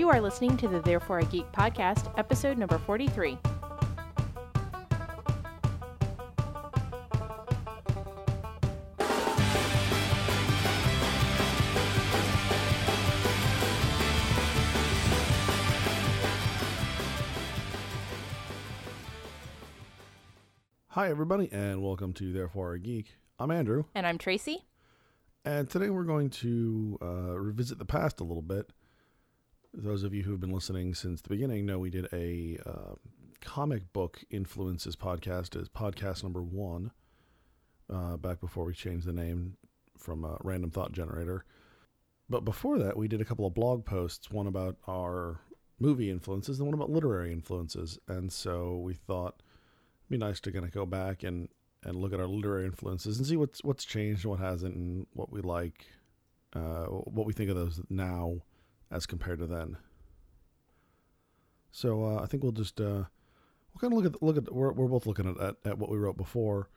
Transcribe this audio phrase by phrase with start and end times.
[0.00, 3.36] You are listening to the Therefore I Geek podcast, episode number 43.
[20.88, 23.16] Hi, everybody, and welcome to Therefore I Geek.
[23.38, 24.64] I'm Andrew, And I'm Tracy.
[25.44, 28.72] and today we're going to uh, revisit the past a little bit.
[29.72, 32.94] Those of you who have been listening since the beginning know we did a uh,
[33.40, 36.90] comic book influences podcast as podcast number one,
[37.88, 39.56] uh, back before we changed the name
[39.96, 41.44] from Random Thought Generator.
[42.28, 45.40] But before that, we did a couple of blog posts, one about our
[45.78, 47.96] movie influences and one about literary influences.
[48.08, 49.40] And so we thought
[50.02, 51.48] it'd be nice to kind of go back and,
[51.84, 55.06] and look at our literary influences and see what's what's changed and what hasn't and
[55.12, 55.86] what we like,
[56.54, 58.42] uh, what we think of those now
[58.90, 59.76] as compared to then.
[61.70, 63.04] So uh, I think we'll just uh,
[63.72, 65.90] we'll kind of look at look at we're we're both looking at, at, at what
[65.90, 66.68] we wrote before,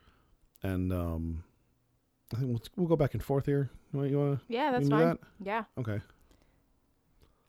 [0.62, 1.44] and um,
[2.34, 3.70] I think we'll we'll go back and forth here.
[3.92, 5.00] You want you want to Yeah, that's fine.
[5.00, 5.18] that?
[5.44, 5.64] Yeah.
[5.80, 6.00] Okay.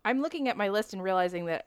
[0.07, 1.67] I'm looking at my list and realizing that,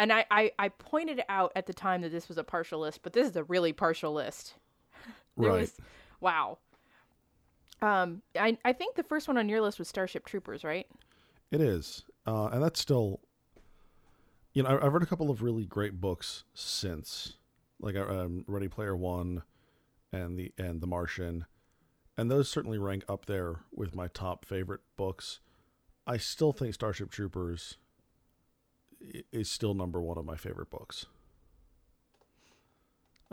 [0.00, 3.02] and I, I, I pointed out at the time that this was a partial list,
[3.04, 4.54] but this is a really partial list.
[5.36, 5.60] Right.
[5.60, 5.76] was-
[6.20, 6.58] wow.
[7.82, 10.86] Um, I, I think the first one on your list was Starship Troopers, right?
[11.56, 13.20] It is, uh, and that's still.
[14.52, 17.38] You know, I- I've read a couple of really great books since,
[17.80, 19.42] like um, Ready Player One,
[20.12, 21.46] and the and The Martian,
[22.14, 25.40] and those certainly rank up there with my top favorite books.
[26.06, 27.78] I still think Starship Troopers
[29.32, 31.06] is still number one of my favorite books.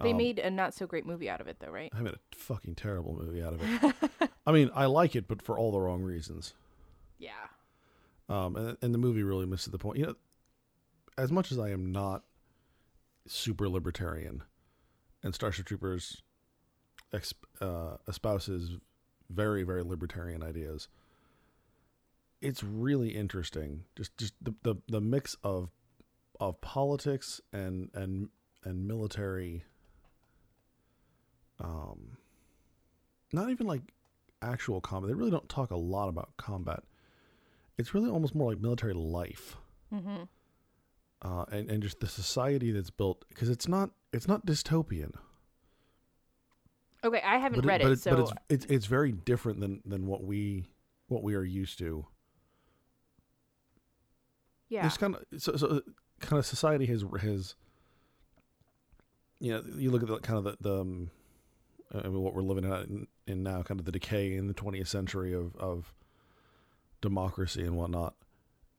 [0.01, 1.91] They Um, made a not so great movie out of it, though, right?
[1.93, 4.31] I made a fucking terrible movie out of it.
[4.47, 6.53] I mean, I like it, but for all the wrong reasons.
[7.19, 7.31] Yeah.
[8.33, 9.99] Um, and, and the movie really misses the point.
[9.99, 10.15] You know,
[11.19, 12.23] as much as I am not
[13.27, 14.41] super libertarian,
[15.21, 16.23] and Starship Troopers
[17.61, 18.77] uh, espouses
[19.29, 20.87] very, very libertarian ideas,
[22.41, 23.83] it's really interesting.
[23.95, 25.69] Just, just the, the, the mix of
[26.39, 28.29] of politics and and
[28.63, 29.63] and military.
[31.59, 32.17] Um,
[33.31, 33.81] not even like
[34.41, 35.09] actual combat.
[35.09, 36.83] They really don't talk a lot about combat
[37.77, 39.57] it's really almost more like military life
[39.93, 40.23] Mm-hmm.
[41.21, 45.11] uh, and, and just the society that's built because it's not it's not dystopian
[47.03, 49.11] Okay, I haven't but, read it, but, it, it's, so but it's, it's it's very
[49.11, 50.65] different than than what we
[51.09, 52.07] what we are used to
[54.69, 54.81] yeah.
[54.81, 55.81] there's kind of so, so
[56.19, 57.55] kind of society has has
[59.39, 61.11] you know you look at the kind of the, the um,
[61.93, 64.87] I mean, what we're living in, in now kind of the decay in the 20th
[64.87, 65.93] century of of
[67.03, 68.15] democracy and whatnot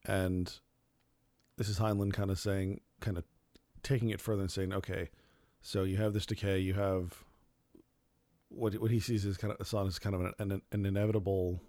[0.06, 0.58] and
[1.56, 3.24] this is Heinlein kind of saying kind of
[3.82, 5.10] taking it further and saying okay
[5.62, 7.22] so you have this decay you have
[8.48, 11.60] what what he sees as kind of saw as kind of an, an, an inevitable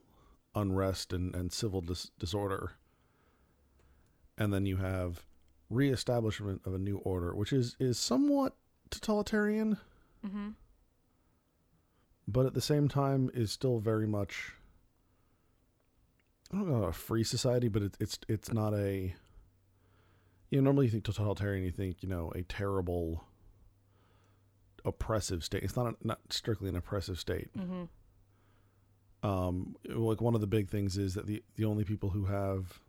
[0.56, 2.72] unrest and, and civil dis- disorder
[4.38, 5.26] and then you have
[5.70, 8.56] reestablishment of a new order, which is is somewhat
[8.90, 9.78] totalitarian,
[10.26, 10.50] mm-hmm.
[12.28, 14.54] but at the same time is still very much
[16.54, 19.14] I don't know a free society, but it's it's it's not a
[20.50, 23.24] you know normally you think totalitarian, you think you know a terrible
[24.84, 25.64] oppressive state.
[25.64, 27.50] It's not a, not strictly an oppressive state.
[27.58, 27.84] Mm-hmm.
[29.28, 32.80] Um, like one of the big things is that the the only people who have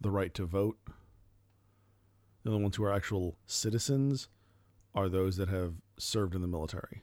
[0.00, 0.78] the right to vote,
[2.44, 4.28] the only ones who are actual citizens,
[4.94, 7.02] are those that have served in the military.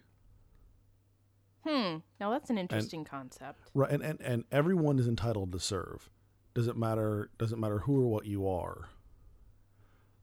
[1.70, 1.98] Hmm.
[2.20, 3.70] Now that's an interesting concept.
[3.76, 6.10] Right, and, and and everyone is entitled to serve.
[6.56, 7.30] Doesn't matter.
[7.38, 8.90] Doesn't matter who or what you are.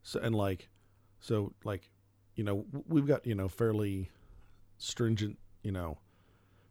[0.03, 0.69] So and like,
[1.21, 1.91] so like,
[2.35, 4.11] you know, we've got you know fairly
[4.79, 5.99] stringent you know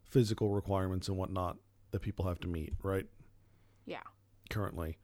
[0.03, 1.57] physical requirements and whatnot
[1.91, 2.73] that people have to meet.
[2.83, 3.05] Right.
[3.85, 4.01] Yeah.
[4.49, 4.97] currently.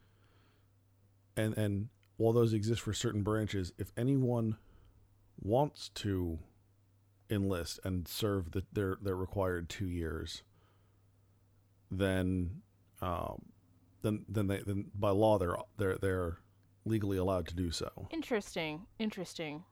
[1.38, 1.88] And and
[2.18, 4.57] while those exist for certain branches, if anyone
[5.41, 6.39] wants to
[7.31, 10.44] enlist and serve the, their their required two years,
[11.89, 12.62] then
[13.01, 13.45] um,
[14.01, 16.38] then then they then by law they're they're they're
[16.86, 18.07] legally allowed to do so.
[18.12, 18.86] Interesting.
[19.00, 19.63] Interesting.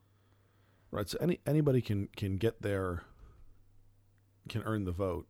[0.91, 1.07] Right.
[1.07, 3.03] So any anybody can can get their
[4.47, 5.27] can earn the vote,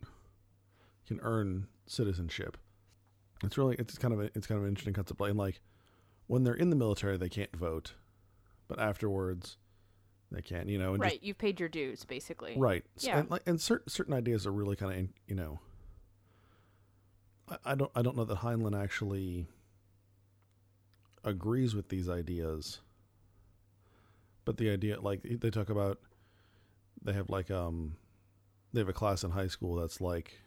[1.08, 2.58] can earn citizenship.
[3.44, 5.20] It's really it's kind of a, it's kind of an interesting concept.
[5.22, 5.62] And like
[6.28, 7.94] when they're in the military, they can't vote,
[8.68, 9.58] but afterwards,
[10.32, 11.20] they can't, You know, right.
[11.24, 12.56] You've paid your dues, basically.
[12.58, 12.84] right.
[13.00, 13.20] Yeah.
[13.20, 15.60] And like and certain certain ideas are really kind of you know.
[17.50, 19.48] I, I don't I don't know that Heinlein actually
[21.24, 22.80] agrees with these ideas,
[24.46, 26.00] but the idea like they talk about
[27.02, 27.96] they have like um
[28.74, 30.40] they have a class in high school that's like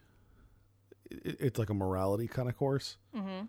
[1.10, 3.46] it, it's like a morality kind of course, Mm-hmm.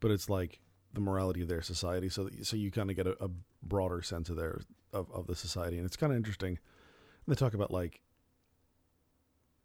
[0.00, 0.60] but it's like
[0.94, 2.08] the morality of their society.
[2.08, 3.28] So so you kind of get a, a
[3.62, 4.60] broader sense of their
[4.92, 6.58] of, of the society, and it's kind of interesting.
[7.26, 8.00] They talk about like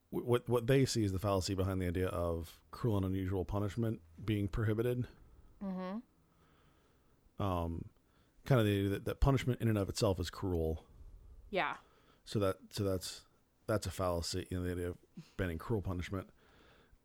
[0.10, 4.02] what what they see is the fallacy behind the idea of cruel and unusual punishment
[4.24, 5.08] being prohibited.
[5.64, 7.44] Mm-hmm.
[7.44, 7.86] Um,
[8.46, 10.84] kind of the idea that, that punishment in and of itself is cruel.
[11.52, 11.74] Yeah.
[12.26, 13.22] So that so that's
[13.68, 14.48] that's a fallacy.
[14.50, 14.98] You know, the idea of
[15.38, 16.30] banning cruel punishment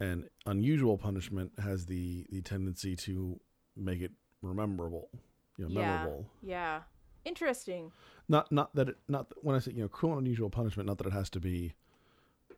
[0.00, 3.40] and unusual punishment has the the tendency to
[3.76, 4.12] make it
[4.42, 5.08] rememberable.
[5.56, 5.96] You know, Yeah.
[5.98, 6.26] memorable.
[6.42, 6.82] Yeah.
[7.24, 7.92] Interesting.
[8.28, 10.86] Not not that it not that- when I say you know cruel and unusual punishment.
[10.86, 11.74] Not that it has to be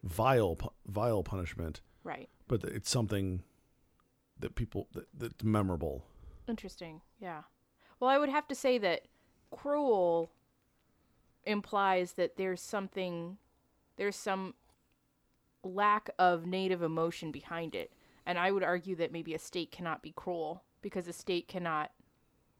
[0.03, 2.29] vile vile punishment, Right.
[2.49, 3.43] but that it's something
[4.39, 6.05] that people that, that's memorable.
[6.49, 7.01] Interesting.
[7.21, 7.43] Yeah.
[8.01, 9.07] Well, I would have to say that
[9.51, 10.31] cruel
[11.45, 13.39] implies that there's something,
[13.97, 14.55] there's some
[15.63, 17.93] lack of native emotion behind it.
[18.25, 21.91] And I would argue that maybe a state cannot be cruel because the state cannot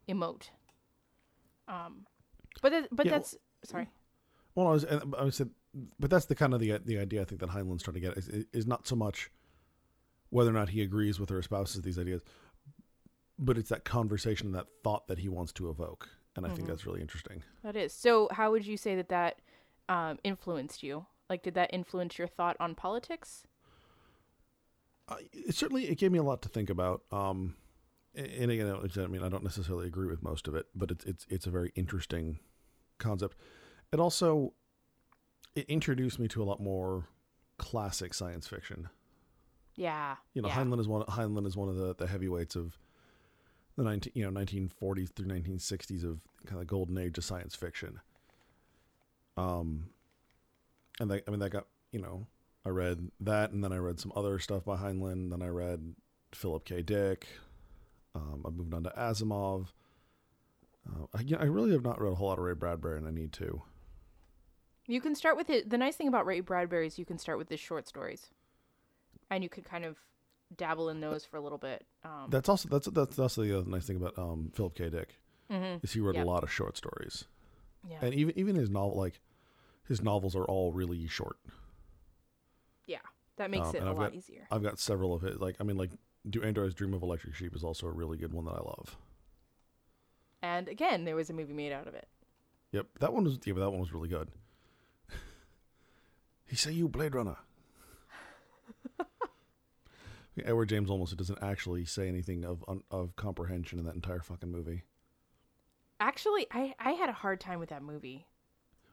[0.09, 0.49] emote.
[1.69, 2.05] Um,
[2.61, 3.87] but that, but Yeah, well- that's sorry.
[4.53, 5.51] Well, I was and I said,
[5.97, 8.17] but that's the kind of the the idea I think that Heinlein's trying to get
[8.17, 9.31] is, is not so much
[10.29, 12.21] whether or not he agrees with or espouses these ideas,
[13.39, 16.71] but it's that conversation, that thought that he wants to evoke, and I think Mhm.
[16.71, 17.43] that's really interesting.
[17.63, 17.93] That is.
[17.93, 19.39] So, how would you say that that
[19.87, 21.05] um, influenced you?
[21.29, 23.47] Like, did that influence your thought on politics?
[25.07, 27.03] Uh, it certainly it gave me a lot to think about.
[27.11, 27.55] Um,
[28.17, 31.25] and again, I mean, I don't necessarily agree with most of it, but it's it's
[31.29, 32.39] it's a very interesting
[32.97, 33.37] concept.
[33.93, 34.53] It also
[35.55, 37.07] it introduced me to a lot more
[37.57, 38.89] classic science fiction.
[39.75, 40.15] Yeah.
[40.33, 40.55] You know, yeah.
[40.55, 41.03] Heinlein is one.
[41.03, 42.77] Heinlein is one of the, the heavyweights of
[43.77, 47.23] the nineteen, you know, nineteen forties through nineteen sixties of kind of golden age of
[47.23, 47.99] science fiction.
[49.37, 49.89] Um,
[50.99, 52.25] and they, I mean, that got you know,
[52.65, 55.29] I read that, and then I read some other stuff by Heinlein.
[55.29, 55.93] Then I read
[56.33, 56.81] Philip K.
[56.81, 57.27] Dick.
[58.17, 59.67] Um, I moved on to Asimov.
[60.89, 63.11] Uh, I, I really have not read a whole lot of Ray Bradbury, and I
[63.11, 63.61] need to.
[64.87, 65.69] You can start with it.
[65.69, 68.27] The nice thing about Ray Bradbury is you can start with his short stories,
[69.29, 69.97] and you can kind of
[70.55, 71.85] dabble in those for a little bit.
[72.05, 74.89] Um, That's also that's that's also the other nice thing about um, Philip K.
[74.89, 75.15] Dick
[75.51, 75.83] mhm.
[75.83, 76.25] is he wrote Yep.
[76.25, 77.25] a lot of short stories.
[77.87, 79.19] Yeah, and even even his novel like
[79.87, 81.37] his novels are all really short
[82.85, 82.97] yeah,
[83.37, 84.47] that makes um, it a I've lot got- easier.
[84.51, 85.91] i've got several of it like i mean like
[86.29, 88.97] do androids dream of electric sheep is also a really good one that i love.
[90.41, 92.07] And again, there was a movie made out of it.
[92.71, 94.29] yep that one was yeah but that one was really good.
[96.45, 97.37] He say you blade runner.
[100.45, 104.51] Edward James Olmos it doesn't actually say anything of of comprehension in that entire fucking
[104.51, 104.83] movie.
[105.99, 108.27] Actually, I I had a hard time with that movie,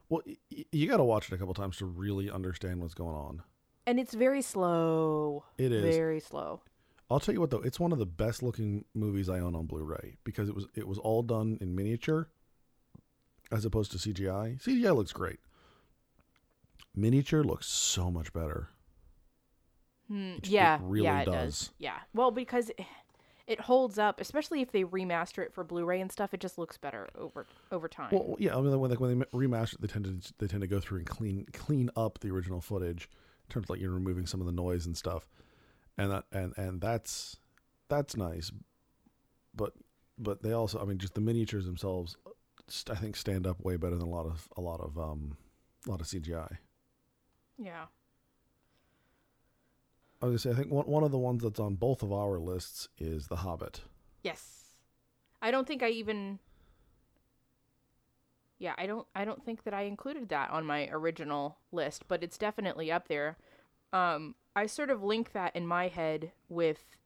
[0.08, 3.14] well y- you got to watch it a couple times to really understand what's going
[3.14, 3.42] on.
[3.86, 5.44] And it's very slow.
[5.58, 5.82] it is.
[5.94, 6.62] Very slow.
[7.10, 9.66] I'll tell you what though, it's one of the best looking movies I own on
[9.66, 12.28] Blu-ray because it was it was all done in miniature
[13.52, 14.60] as opposed to CGI.
[14.62, 15.38] CGI looks great.
[16.96, 18.68] Miniature looks so much better.
[20.08, 21.34] Hmm, It- it yeah, really yeah, it does.
[21.34, 21.70] does.
[21.78, 22.80] Yeah, well, because it,
[23.46, 26.32] it holds up, especially if they remaster it for Blu-ray and stuff.
[26.34, 28.08] It just looks better over over time.
[28.12, 30.60] Well, yeah, I mean when they, when they remaster it, they tend to they tend
[30.62, 33.08] to go through and clean clean up the original footage
[33.48, 35.28] in terms of like you're removing some of the noise and stuff,
[35.98, 37.36] and that and and that's
[37.88, 38.50] that's nice,
[39.54, 39.72] but
[40.18, 42.16] but they also I mean just the miniatures themselves,
[42.68, 45.36] st- I think stand up way better than a lot of a lot of um
[45.86, 46.56] a lot of CGI.
[47.58, 47.86] yeah.
[50.22, 52.12] I was gonna say I think one one of the ones that's on both of
[52.12, 53.82] our lists is The Hobbit.
[54.22, 54.60] Yes.
[55.42, 56.38] I don't think I even
[58.58, 62.22] Yeah, I don't I don't think that I included that on my original list, but
[62.22, 63.36] it's definitely up there.
[63.92, 66.96] Um I sort of link that in my head with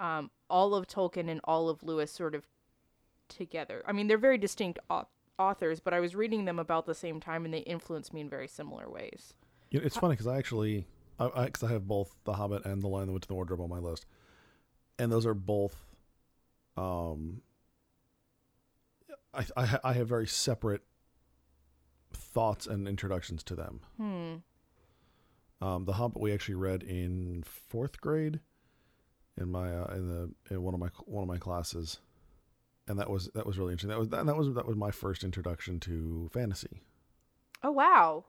[0.00, 2.46] um all of Tolkien and all of Lewis sort of
[3.28, 3.82] together.
[3.86, 5.06] I mean, they're very distinct au-
[5.38, 8.28] authors, but I was reading them about the same time and they influenced me in
[8.28, 9.34] very similar ways.
[9.70, 10.86] You know, it's funny because I actually,
[11.18, 13.34] I, I, cause I have both The Hobbit and The Lion that Went to the
[13.34, 14.04] Wardrobe on my list,
[14.98, 15.76] and those are both,
[16.76, 17.40] um,
[19.32, 20.82] I, I, I have very separate
[22.12, 23.80] thoughts and introductions to them.
[23.96, 24.34] Hmm.
[25.62, 28.40] Um, the Hobbit we actually read in fourth grade,
[29.40, 32.00] in my uh, in the in one of my one of my classes,
[32.88, 33.90] and that was that was really interesting.
[33.90, 36.82] That was that, that was that was my first introduction to fantasy.
[37.62, 38.24] Oh wow.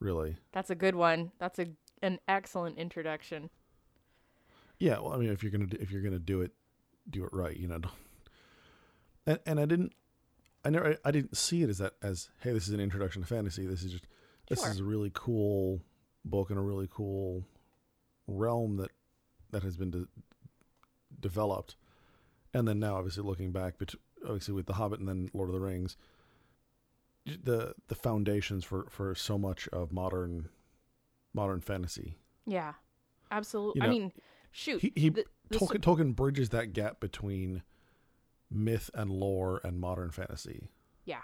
[0.00, 1.30] Really, That's a good one.
[1.38, 1.68] That's a
[2.02, 3.50] an excellent introduction.
[4.80, 6.50] Yeah, well, I mean, if you're gonna do, if you're gonna do it,
[7.08, 7.56] do it right.
[7.56, 7.80] You know,
[9.26, 9.92] and and I didn't,
[10.64, 13.28] I never, I didn't see it as that as hey, this is an introduction to
[13.28, 13.64] fantasy.
[13.64, 14.08] This is just
[14.48, 14.70] this Sure.
[14.70, 15.80] is a really cool
[16.24, 17.44] book and a really cool
[18.26, 18.90] realm that
[19.50, 20.08] that has been de-
[21.20, 21.76] developed.
[22.52, 25.54] And then now, obviously, looking back, bet- obviously with the Hobbit and then Lord of
[25.54, 25.96] the Rings,
[27.26, 30.48] the the foundations for for so much of modern
[31.32, 32.16] modern fantasy.
[32.46, 32.74] Yeah,
[33.30, 33.80] absolutely.
[33.80, 34.12] You I mean,
[34.52, 37.62] shoot, He, he the, the, Tolkien, Tolkien bridges that gap between
[38.50, 40.68] myth and lore and modern fantasy.
[41.04, 41.22] Yeah.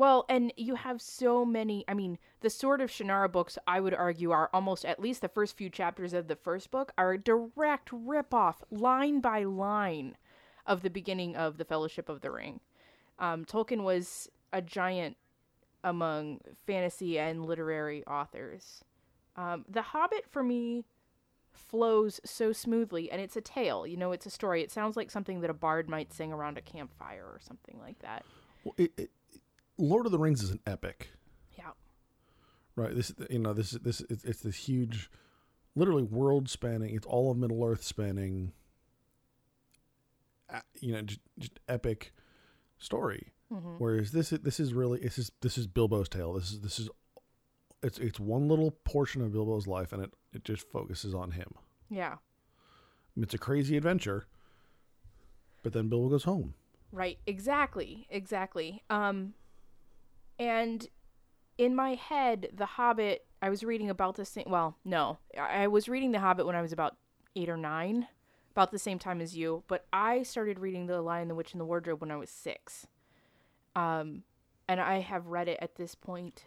[0.00, 1.84] Well, and you have so many.
[1.86, 5.28] I mean, the Sword of Shannara books, I would argue, are almost at least the
[5.28, 10.16] first few chapters of the first book are a direct ripoff, line by line,
[10.64, 12.60] of the beginning of the Fellowship of the Ring.
[13.18, 15.18] Um, Tolkien was a giant
[15.84, 18.82] among fantasy and literary authors.
[19.36, 20.86] Um, the Hobbit, for me,
[21.52, 23.86] flows so smoothly, and it's a tale.
[23.86, 24.62] You know, it's a story.
[24.62, 27.98] It sounds like something that a bard might sing around a campfire or something like
[27.98, 28.24] that.
[28.64, 29.10] Well, it, it,
[29.80, 31.10] Lord of the Rings is an epic,
[31.58, 31.70] Yeah.
[32.76, 32.94] right?
[32.94, 35.10] This, you know, this is this it's, it's this huge,
[35.74, 36.94] literally world spanning.
[36.94, 38.52] It's all of Middle Earth spanning.
[40.80, 42.12] You know, just, just epic
[42.78, 43.32] story.
[43.52, 43.74] Mm-hmm.
[43.78, 46.32] Whereas this is this is really this is this is Bilbo's tale.
[46.32, 46.88] This is this is
[47.82, 51.54] it's it's one little portion of Bilbo's life, and it it just focuses on him.
[51.88, 52.14] Yeah.
[52.14, 52.18] I
[53.16, 54.26] mean, it's a crazy adventure,
[55.62, 56.54] but then Bilbo goes home.
[56.92, 57.18] Right.
[57.26, 58.06] Exactly.
[58.10, 58.82] Exactly.
[58.90, 59.34] Um,
[60.40, 60.88] and
[61.58, 63.26] in my head, The Hobbit.
[63.42, 64.46] I was reading about the same.
[64.48, 66.96] Well, no, I was reading The Hobbit when I was about
[67.36, 68.08] eight or nine,
[68.50, 69.62] about the same time as you.
[69.68, 72.86] But I started reading The Lion, the Witch, and the Wardrobe when I was six.
[73.76, 74.24] Um,
[74.68, 76.44] and I have read it at this point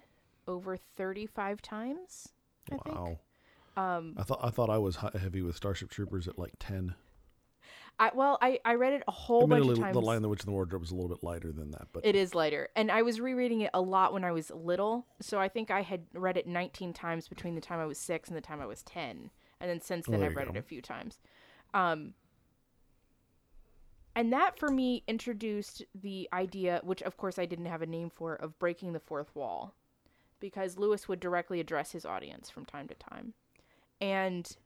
[0.48, 2.30] over thirty-five times.
[2.72, 2.96] I think.
[2.96, 3.20] Wow.
[3.76, 6.96] Um, I thought I thought I was heavy with Starship Troopers at like ten.
[8.00, 9.94] I well, I I read it a whole bunch of times.
[9.94, 12.06] the Lion, the Witch, and the Wardrobe is a little bit lighter than that, but
[12.06, 12.70] It is lighter.
[12.76, 15.06] And I was rereading it a lot when I was little.
[15.22, 18.30] So I think I had read it 19 times between the time I was 6
[18.30, 19.30] and the time I was 10.
[19.60, 20.54] And then since then there I've read go.
[20.54, 21.20] it a few times.
[21.74, 22.14] Um
[24.16, 28.10] and that for me introduced the idea, which of course I didn't have a name
[28.10, 29.76] for, of breaking the fourth wall.
[30.40, 33.34] Because Lewis would directly address his audience from time to time.
[34.02, 34.58] And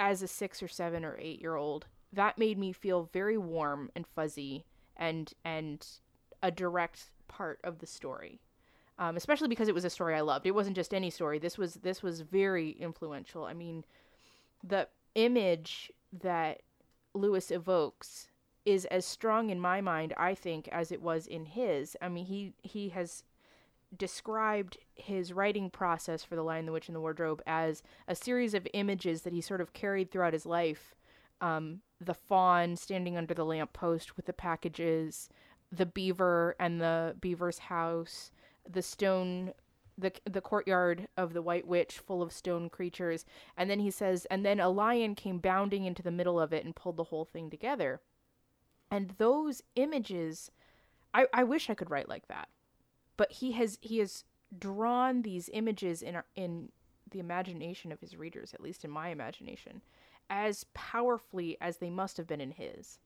[0.00, 3.90] as a six or seven or eight year old, that made me feel very warm
[3.94, 4.64] and fuzzy
[4.96, 5.86] and and
[6.42, 8.40] a direct part of the story.
[8.98, 10.46] Um, especially because it was a story I loved.
[10.46, 11.38] It wasn't just any story.
[11.38, 13.44] This was this was very influential.
[13.44, 13.84] I mean,
[14.64, 15.92] the image
[16.22, 16.62] that
[17.14, 18.28] Lewis evokes
[18.64, 21.96] is as strong in my mind, I think, as it was in his.
[22.00, 23.22] I mean, he he has
[23.96, 28.54] described his writing process for The Lion, the Witch, and the Wardrobe as a series
[28.54, 30.94] of images that he sort of carried throughout his life.
[31.40, 35.28] Um, the fawn standing under the lamppost with the packages,
[35.72, 38.30] the beaver and the beaver's house,
[38.70, 39.52] the stone,
[39.96, 43.24] the the courtyard of the White Witch full of stone creatures,
[43.56, 46.64] and then he says, and then a lion came bounding into the middle of it
[46.64, 48.00] and pulled the whole thing together.
[48.90, 50.50] And those images,
[51.14, 52.48] I, I wish I could write like that
[53.20, 54.24] but he has he has
[54.58, 56.70] drawn these images in in
[57.10, 59.82] the imagination of his readers at least in my imagination
[60.30, 62.98] as powerfully as they must have been in his.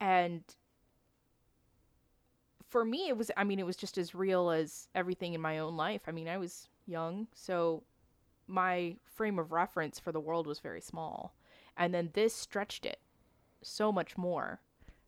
[0.00, 0.42] And
[2.68, 5.58] for me it was i mean it was just as real as everything in my
[5.58, 6.02] own life.
[6.08, 7.84] I mean i was young so
[8.48, 11.36] my frame of reference for the world was very small.
[11.76, 12.98] And then this stretched it
[13.62, 14.58] so much more.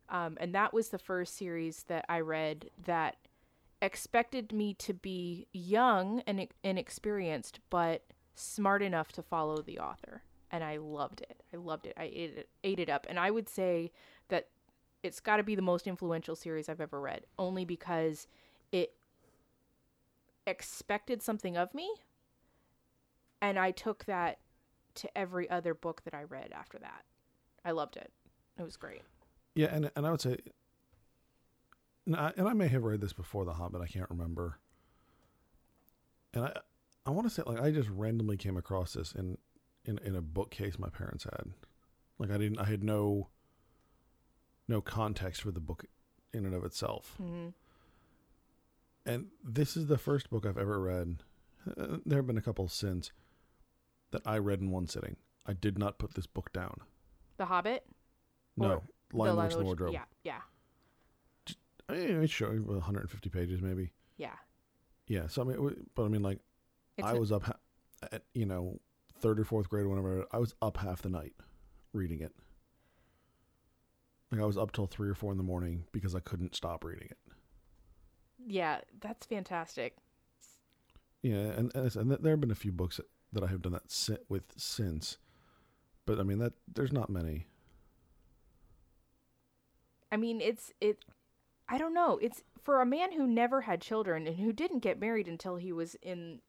[0.08, 3.16] Um, and that was the first series that i read that
[3.82, 10.22] expected me to be young and inexperienced, but smart enough to follow the author.
[10.50, 11.42] And I loved it.
[11.52, 11.94] I loved it.
[11.96, 13.06] I ate it, ate it up.
[13.08, 13.92] And I would say
[14.28, 14.48] that
[15.02, 18.26] it's got to be the most influential series I've ever read, only because
[18.72, 18.94] it
[20.46, 21.88] expected something of me.
[23.40, 24.38] And I took that
[24.96, 27.04] to every other book that I read after that.
[27.64, 28.10] I loved it.
[28.58, 29.02] It was great.
[29.54, 30.36] yeah, and and I would say,
[32.06, 33.80] and I, and I may have read this before The Hobbit.
[33.82, 34.58] I can't remember.
[36.34, 36.56] And I
[37.06, 39.38] I want to say like I just randomly came across this in
[39.84, 41.52] in in a bookcase my parents had.
[42.18, 43.28] Like I didn't I had no
[44.68, 45.86] no context for the book
[46.32, 47.14] in and of itself.
[47.16, 47.48] hmm
[49.04, 51.22] And this is the first book I've ever read.
[51.76, 53.10] Uh, there have been a couple since
[54.12, 55.16] that I read in one sitting.
[55.46, 56.80] I did not put this book down.
[57.38, 57.84] The Hobbit.
[58.56, 59.92] No, Or Lion, the Lion, Witch, the Wardrobe.
[59.92, 60.40] Yeah, yeah,
[61.90, 63.90] I mean, it's showing 150 pages maybe.
[64.16, 64.36] yeah.
[65.06, 65.26] Yeah.
[65.26, 66.38] So I mean, but I mean, like
[66.96, 67.58] It's I was up
[68.12, 68.80] at you know
[69.20, 71.34] third or fourth grade, whenever I was up half the night
[71.92, 72.32] reading it.
[74.30, 76.84] Like I was up till three or four in the morning because I couldn't stop
[76.84, 77.18] reading it.
[78.46, 79.96] Yeah, that's fantastic.
[81.22, 83.00] Yeah, and and, and there have been a few books
[83.32, 85.18] that I have done that with since,
[86.06, 87.46] but I mean that there's not many.
[90.12, 91.04] I mean, it's it.
[91.70, 92.18] I don't know.
[92.20, 95.72] It's for a man who never had children and who didn't get married until he
[95.72, 96.40] was in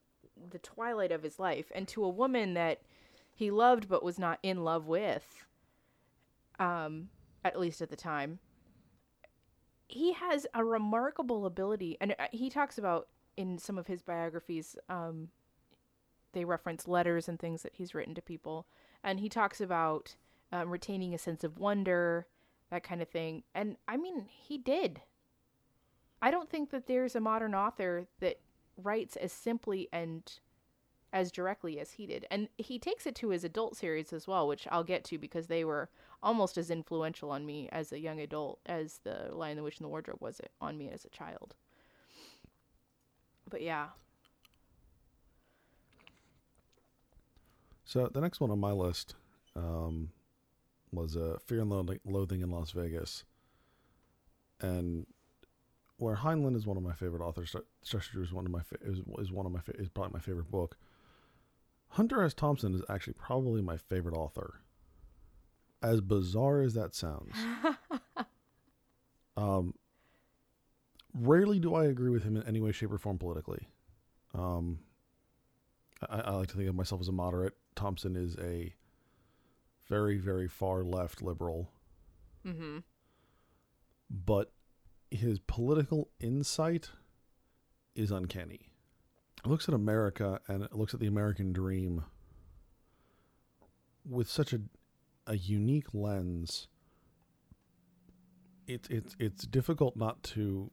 [0.50, 2.82] the twilight of his life, and to a woman that
[3.32, 5.46] he loved but was not in love with.
[6.60, 7.10] Um,
[7.44, 8.40] at least at the time.
[9.88, 14.76] He has a remarkable ability, and uh, he talks about in some of his biographies.
[14.90, 15.30] Um,
[16.34, 18.68] they reference letters and things that he's written to people,
[19.04, 20.16] and he talks about
[20.52, 22.28] um, retaining a sense of wonder
[22.70, 23.44] that kind of thing.
[23.54, 25.02] And I mean, he did.
[26.22, 28.40] I don't think that there's a modern author that
[28.78, 30.24] writes as simply and
[31.14, 32.26] as directly as he did.
[32.32, 35.48] And he takes it to his adult series as well, which I'll get to because
[35.48, 35.90] they were
[36.24, 39.86] almost as influential on me as a young adult as The Lion, the Witch, and
[39.86, 41.56] the Wardrobe was on me as a child.
[43.50, 43.88] But yeah.
[47.84, 49.16] So the next one on my list
[49.56, 50.12] um,
[50.94, 53.26] was uh, Fear and Loathing, Loathing in Las Vegas,
[54.62, 55.06] and
[56.02, 57.56] where Heinlein is one of my favorite authors.
[57.84, 60.20] Structure is one of my fa- is, is one of my fa- is probably my
[60.20, 60.76] favorite book.
[61.90, 62.34] Hunter S.
[62.34, 64.62] Thompson is actually probably my favorite author.
[65.84, 67.36] As bizarre as that sounds,
[69.38, 69.76] um,
[71.14, 73.68] rarely do I agree with him in any way, shape, or form politically.
[74.34, 74.80] Um,
[76.10, 77.56] I, I like to think of myself as a moderate.
[77.76, 78.74] Thompson is a
[79.88, 81.70] very, very far left liberal.
[82.46, 82.80] Mm-hmm.
[84.10, 84.52] But
[85.12, 86.90] his political insight
[87.96, 88.72] is uncanny.
[89.44, 92.06] It looks at America and it looks at the American dream
[94.10, 94.62] with such a
[95.28, 96.68] a unique lens.
[98.68, 100.72] It's it's it's difficult not to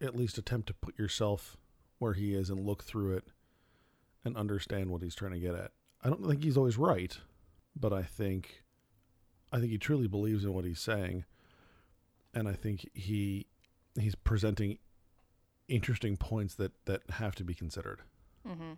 [0.00, 1.56] at least attempt to put yourself
[1.98, 3.24] where he is and look through it
[4.24, 5.72] and understand what he's trying to get at.
[6.02, 7.16] I don't think he's always right,
[7.74, 8.64] but I think
[9.52, 11.24] I think he truly believes in what he's saying
[12.34, 13.46] and I think he
[13.98, 14.78] he's presenting
[15.68, 18.00] interesting points that that have to be considered.
[18.46, 18.72] Mm-hmm.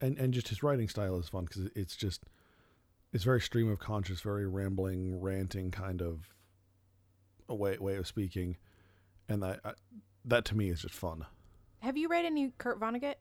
[0.00, 2.24] And and just his writing style is fun because it's just
[3.12, 6.34] it's very stream of conscious, very rambling, ranting kind of
[7.48, 8.56] a way way of speaking,
[9.28, 9.72] and I, I
[10.24, 11.24] that to me is just fun.
[11.80, 13.14] Have you read any Kurt Vonnegut?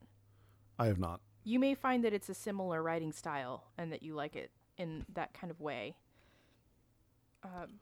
[0.79, 1.21] I have not.
[1.43, 5.05] You may find that it's a similar writing style and that you like it in
[5.13, 5.95] that kind of way.
[7.43, 7.79] Um,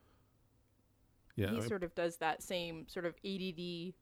[1.36, 3.94] Yeah, I he mean, sort of does that same sort of ADD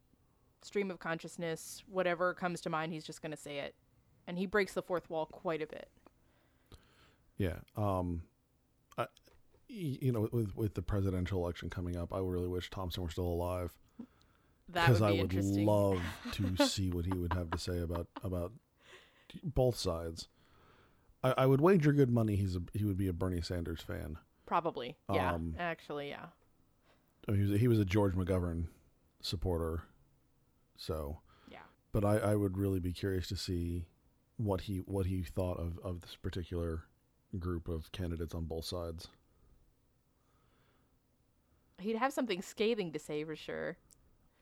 [0.62, 1.82] stream of consciousness.
[1.86, 3.74] Whatever comes to mind, he's just going to say it,
[4.26, 5.88] and he breaks the fourth wall quite a bit.
[7.38, 7.56] yeah.
[7.76, 8.22] Um,
[8.98, 9.06] I,
[9.68, 13.24] you know, with with the presidential election coming up, I really wish Thompson were still
[13.26, 13.72] alive
[14.68, 15.66] That would be I would interesting.
[15.66, 16.00] love
[16.32, 18.52] to see what he would have to say about about
[19.42, 20.28] both sides.
[21.24, 24.18] I, I would wager good money he's a, he would be a Bernie Sanders fan.
[24.44, 25.32] Probably, yeah.
[25.32, 26.26] Um, actually, yeah.
[27.28, 28.66] I mean, he was a, he was a George McGovern
[29.20, 29.84] supporter,
[30.76, 31.58] so Yeah.
[31.92, 33.86] But I, I would really be curious to see
[34.36, 36.84] what he what he thought of, of this particular
[37.38, 39.08] group of candidates on both sides.
[41.78, 43.76] He'd have something scathing to say for sure.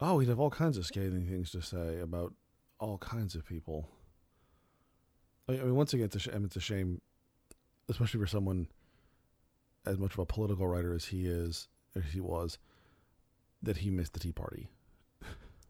[0.01, 2.35] Oh, he'd have all kinds of scathing things to say about
[2.79, 3.89] all kinds of people.
[5.49, 7.01] I I mean, once again, it's a, sh- I mean, it's a shame,
[7.89, 8.69] especially for someone
[9.87, 12.59] as much of a political writer as he is, as he was,
[13.63, 14.69] that he missed the Tea Party.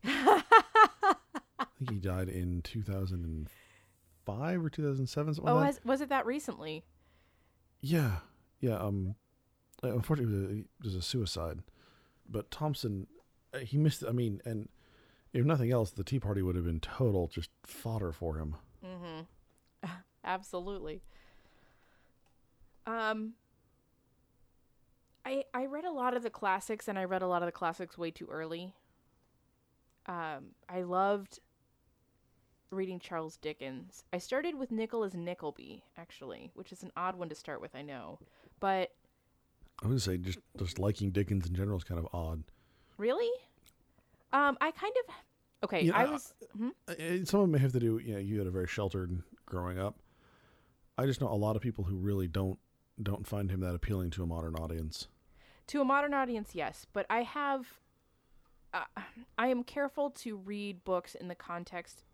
[0.05, 0.43] I
[1.79, 5.67] think he died in 2005 or 2007, something oh, like that.
[5.67, 6.85] has, was it that recently?
[7.81, 8.17] Yeah,
[8.61, 8.77] yeah.
[8.77, 9.15] Um,
[9.83, 11.61] uh, unfortunately, it was a, it was a suicide.
[12.29, 13.07] But Thompson,
[13.53, 14.05] uh, he missed.
[14.07, 14.69] I mean, and
[15.33, 18.57] if nothing else, the Tea Party would have been total just fodder for him.
[18.85, 19.91] Mm-hmm.
[20.25, 21.03] Absolutely.
[22.87, 23.35] Um,
[25.25, 27.53] I I read a lot of the classics, and I read a lot of the
[27.53, 28.75] classics way too early.
[30.07, 31.39] Um, I loved
[32.71, 34.05] reading Charles Dickens.
[34.13, 37.83] I started with Nicholas Nickleby, actually, which is an odd one to start with, I
[37.83, 38.19] know,
[38.61, 38.93] but
[39.83, 42.43] I would say just just liking Dickens in general is kind of odd.
[42.97, 43.31] really,
[44.33, 45.15] um, I kind of
[45.65, 45.83] okay.
[45.83, 46.35] You know, I was.
[46.89, 47.99] Uh, Some of it may have to do.
[47.99, 49.99] You know, you had a very sheltered growing up.
[50.97, 52.59] I just know a lot of people who really don't
[53.03, 55.09] don't find him that appealing to a modern audience.
[55.67, 57.67] to a modern audience yes but i have
[58.73, 58.85] uh,
[59.39, 62.05] i am careful to read books in the context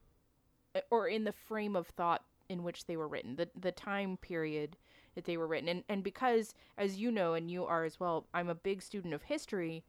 [0.74, 4.16] uh, or in the frame of thought in which they were written the the time
[4.16, 4.76] period
[5.16, 5.68] that they were written.
[5.68, 9.12] And and because as you know and you are as well, I'm a big student
[9.14, 9.82] of history.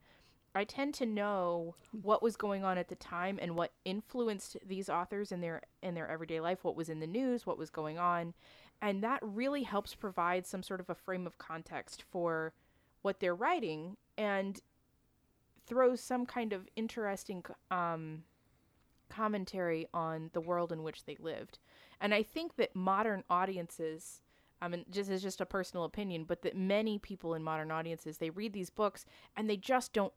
[0.55, 4.89] I tend to know what was going on at the time and what influenced these
[4.89, 7.99] authors in their in their everyday life, what was in the news, what was going
[7.99, 8.33] on,
[8.81, 12.53] and that really helps provide some sort of a frame of context for
[13.01, 14.61] what they're writing and
[15.65, 18.23] throws some kind of interesting um,
[19.09, 21.59] commentary on the world in which they lived.
[21.99, 24.21] And I think that modern audiences,
[24.61, 28.17] I mean, just as just a personal opinion, but that many people in modern audiences
[28.17, 30.13] they read these books and they just don't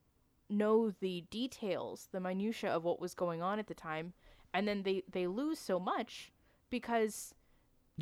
[0.49, 4.13] know the details, the minutia of what was going on at the time,
[4.53, 6.33] and then they they lose so much
[6.71, 7.35] because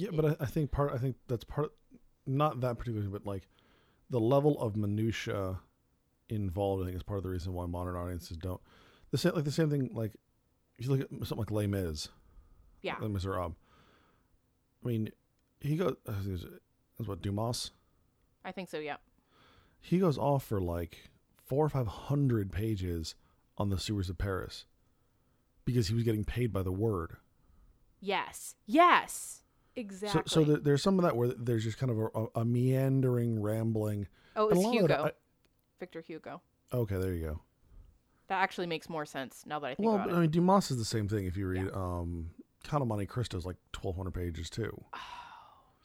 [0.00, 0.92] Yeah, but I, I think part.
[0.92, 1.72] I think that's part.
[2.26, 3.48] Not that particularly, but like
[4.10, 5.58] the level of minutia
[6.28, 6.82] involved.
[6.82, 8.60] I think is part of the reason why modern audiences don't.
[9.10, 9.90] The same, like the same thing.
[9.92, 10.12] Like
[10.78, 12.08] if you look at something like Les Mis,
[12.82, 13.54] yeah, Les Miserables.
[14.84, 15.10] I mean,
[15.60, 15.96] he goes.
[16.06, 17.72] That's what Dumas.
[18.44, 18.78] I think so.
[18.78, 18.96] Yeah,
[19.80, 21.10] He goes off for like
[21.46, 23.14] four or five hundred pages
[23.56, 24.66] on the sewers of Paris
[25.64, 27.16] because he was getting paid by the word.
[28.00, 29.42] yes, yes,
[29.80, 30.22] exactly.
[30.26, 33.40] So, so there, there's some of that where there's just kind of a, a meandering,
[33.40, 34.06] rambling.
[34.36, 35.12] oh, it's Hugo, I-
[35.80, 36.40] Victor Hugo.
[36.72, 37.40] okay, there you go.
[38.28, 40.76] That actually makes more sense now that I think Well, about I mean, Dumas is
[40.76, 41.24] the same thing.
[41.24, 42.30] If you read um,
[42.64, 44.70] Count of Monte Cristo, is like 1,200 pages too.
[44.94, 44.98] Oh,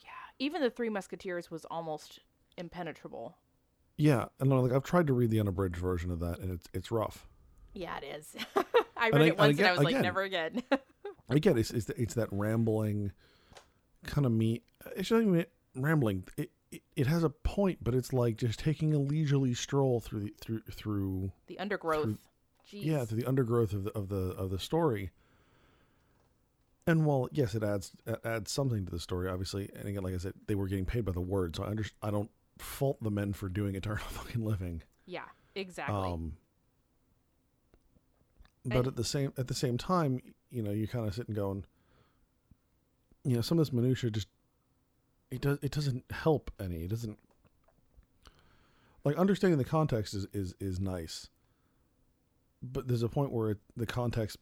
[0.04, 2.20] yeah, even the Three Musketeers was almost
[2.58, 3.38] impenetrable.
[3.98, 6.92] Yeah, and like I've tried to read the unabridged version of that, and it's it's
[6.92, 7.28] rough.
[7.74, 8.36] Yeah, it is.
[8.98, 10.64] I read I- it and once and, again- I was like, never again.
[11.30, 13.14] Again, it's it's, it's that rambling
[14.06, 14.62] kind of me.
[14.96, 16.24] It's not even rambling.
[16.38, 20.22] It, it it has a point, but it's like just taking a leisurely stroll through
[20.22, 22.18] the through through the undergrowth.
[22.72, 22.86] Jeez.
[22.86, 25.12] yeah through the undergrowth of the of the of the story.
[26.86, 29.70] And while yes, it adds it adds something to the story, obviously.
[29.76, 31.86] And again, like I said, they were getting paid by the word, so I under,
[32.02, 34.82] I don't fault the men for doing eternal fucking living.
[35.06, 35.24] Yeah,
[35.56, 35.96] exactly.
[35.96, 36.34] Um,
[38.66, 41.28] but And- at the same at the same time, you know, you kind of sit
[41.28, 41.66] and going,
[43.24, 44.28] you know, some of this minutia just
[45.32, 46.84] it does it doesn't help any.
[46.84, 47.18] It doesn't
[49.04, 51.30] like understanding the context is is is nice,
[52.62, 54.38] but there's a point where it, the context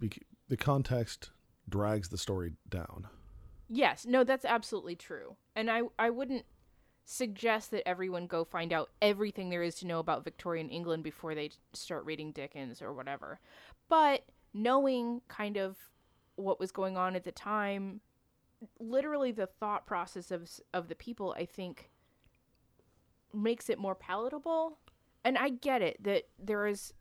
[0.47, 1.31] the context
[1.69, 3.07] drags the story down.
[3.69, 5.37] yes, no, that's absolutely true.
[5.55, 6.45] And I I wouldn't
[7.05, 11.35] suggest that everyone go find out everything there is to know about Victorian England before
[11.35, 13.39] they start reading Dickens or whatever.
[13.89, 15.77] But knowing kind of
[16.35, 18.01] what was going on at the time,
[18.79, 21.89] literally the thought process of of the people, I think
[23.33, 24.77] makes it more palatable.
[25.23, 26.93] And I get it that there is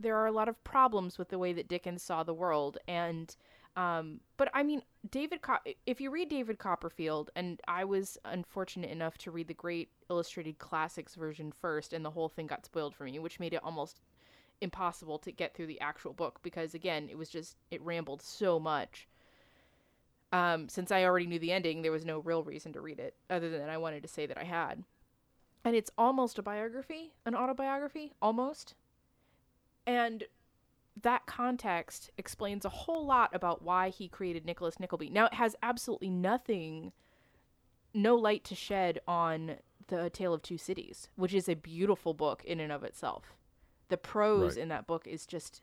[0.00, 3.36] there are a lot of problems with the way that Dickens saw the world and
[3.76, 8.90] um but I mean David Co- if you read David Copperfield and I was unfortunate
[8.90, 12.94] enough to read the great illustrated classics version first and the whole thing got spoiled
[12.96, 14.00] for me which made it almost
[14.60, 18.58] impossible to get through the actual book because again it was just it rambled so
[18.58, 19.06] much
[20.32, 23.14] um since I already knew the ending there was no real reason to read it
[23.28, 24.84] other than I wanted to say that I had
[25.64, 28.74] and it's almost a biography, an autobiography, almost.
[29.86, 30.24] And
[31.00, 35.10] that context explains a whole lot about why he created Nicholas Nickleby.
[35.10, 36.92] Now, it has absolutely nothing,
[37.92, 39.56] no light to shed on
[39.88, 43.36] The Tale of Two Cities, which is a beautiful book in and of itself.
[43.88, 44.62] The prose Right.
[44.62, 45.62] in that book is just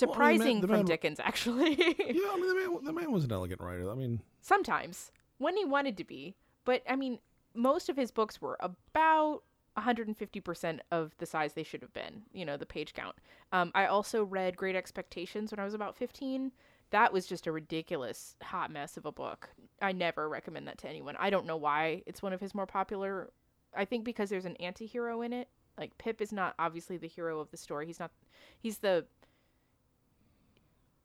[0.00, 1.74] Well, I mean, the man- surprising the from man- Dickens, actually.
[1.98, 3.90] Yeah, I mean the man the man was an elegant writer.
[3.90, 6.34] I mean, Sometimes, when he wanted to be.
[6.64, 7.18] But, I mean,
[7.54, 9.42] most of his books were about
[9.76, 13.16] 150% of the size they should have been, you know, the page count.
[13.52, 16.52] Um, I also read Great Expectations when I was about 15.
[16.90, 19.48] That was just a ridiculous hot mess of a book.
[19.80, 21.16] I never recommend that to anyone.
[21.18, 23.30] I don't know why it's one of his more popular.
[23.76, 25.48] I think because there's an anti hero in it.
[25.78, 27.86] Like, Pip is not obviously the hero of the story.
[27.86, 28.12] He's not,
[28.60, 29.06] he's the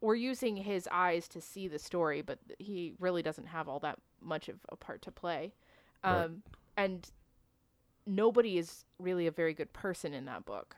[0.01, 3.99] we're using his eyes to see the story, but he really doesn't have all that
[4.21, 5.53] much of a part to play.
[6.03, 6.29] Um, Right.
[6.77, 7.11] And
[8.05, 10.75] nobody is really a very good person in that book.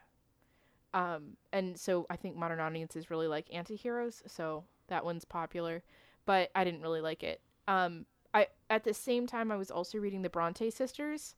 [0.93, 5.83] Um, and so I think modern audiences really like anti-heroes, so that one's popular,
[6.25, 7.41] but I didn't really like it.
[7.67, 11.35] Um, I at the same time I was also reading the Bronte sisters.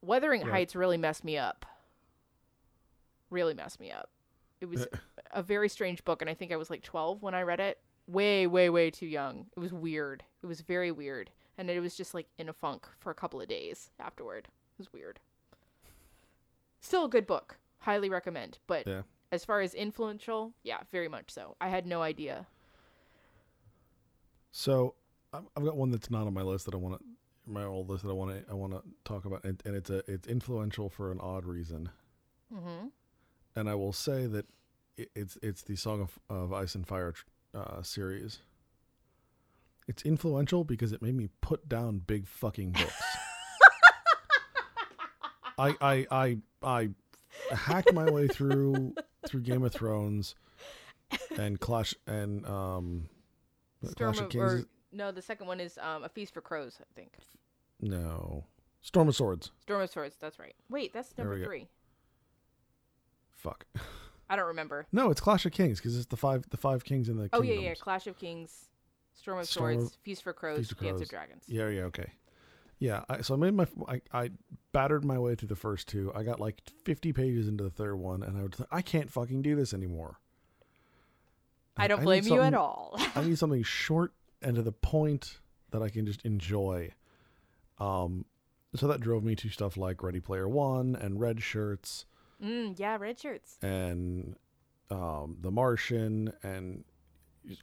[0.00, 0.50] Wuthering Right.
[0.50, 1.66] Heights really messed me up.
[3.30, 4.10] Really messed me up.
[4.60, 4.86] It was
[5.32, 7.78] a very strange book, and I think I was like 12 when I read it.
[8.06, 9.46] Way, way, way too young.
[9.56, 10.24] It was weird.
[10.42, 11.30] It was very weird.
[11.56, 14.46] And it was just like in a funk for a couple of days afterward.
[14.46, 15.20] It was weird.
[16.80, 17.58] Still a good book.
[17.78, 18.58] Highly recommend.
[18.66, 19.02] But Yeah.
[19.30, 21.56] as far as influential, yeah, very much so.
[21.60, 22.46] I had no idea.
[24.50, 24.94] So
[25.32, 27.04] I've got one that's not on my list that I want to.
[27.44, 29.90] my old list that I want to I want to talk about, and, and it's
[29.90, 31.88] a it's influential for an odd reason.
[32.54, 32.88] Mm-hmm.
[33.56, 34.46] And I will say that
[34.96, 37.14] it's it's the Song of, of Ice and Fire
[37.54, 38.40] uh, series.
[39.88, 43.02] It's influential because it made me put down big fucking books.
[45.58, 46.88] I I I I
[47.54, 48.94] hacked my way through
[49.26, 50.34] through Game of Thrones
[51.36, 53.08] and Clash and um
[53.84, 54.44] Storm Clash of of, Kings.
[54.44, 56.78] or no, the second one is um, a feast for crows.
[56.80, 57.12] I think
[57.80, 58.44] no,
[58.80, 59.50] Storm of Swords.
[59.62, 60.16] Storm of Swords.
[60.20, 60.54] That's right.
[60.70, 61.46] Wait, that's number we go.
[61.46, 61.68] three.
[63.30, 63.66] Fuck.
[64.32, 64.86] I don't remember.
[64.92, 67.42] No, it's Clash of Kings because it's the five the five kings in the Oh
[67.42, 67.64] yeah, kingdoms.
[67.66, 67.74] yeah.
[67.74, 68.70] Clash of Kings,
[69.12, 71.44] Storm of Storm Swords, of- Feast for Crows, Feast of Dance of Dragons.
[71.46, 72.12] Yeah, yeah, okay.
[72.78, 74.30] Yeah, I, so I made my I, I
[74.72, 76.10] battered my way through the first two.
[76.14, 79.10] I got like 50 pages into the third one, and I was like, I can't
[79.10, 80.18] fucking do this anymore.
[81.76, 82.98] I don't need blame you at all.
[83.14, 85.40] I need something short and to the point
[85.70, 86.92] that I can just enjoy.
[87.78, 88.24] Um,
[88.74, 92.06] so that drove me to stuff like Ready Player One and Red Shirts
[92.42, 93.56] mm, yeah, red shirts.
[93.62, 94.36] and
[94.90, 96.84] um, The Martian and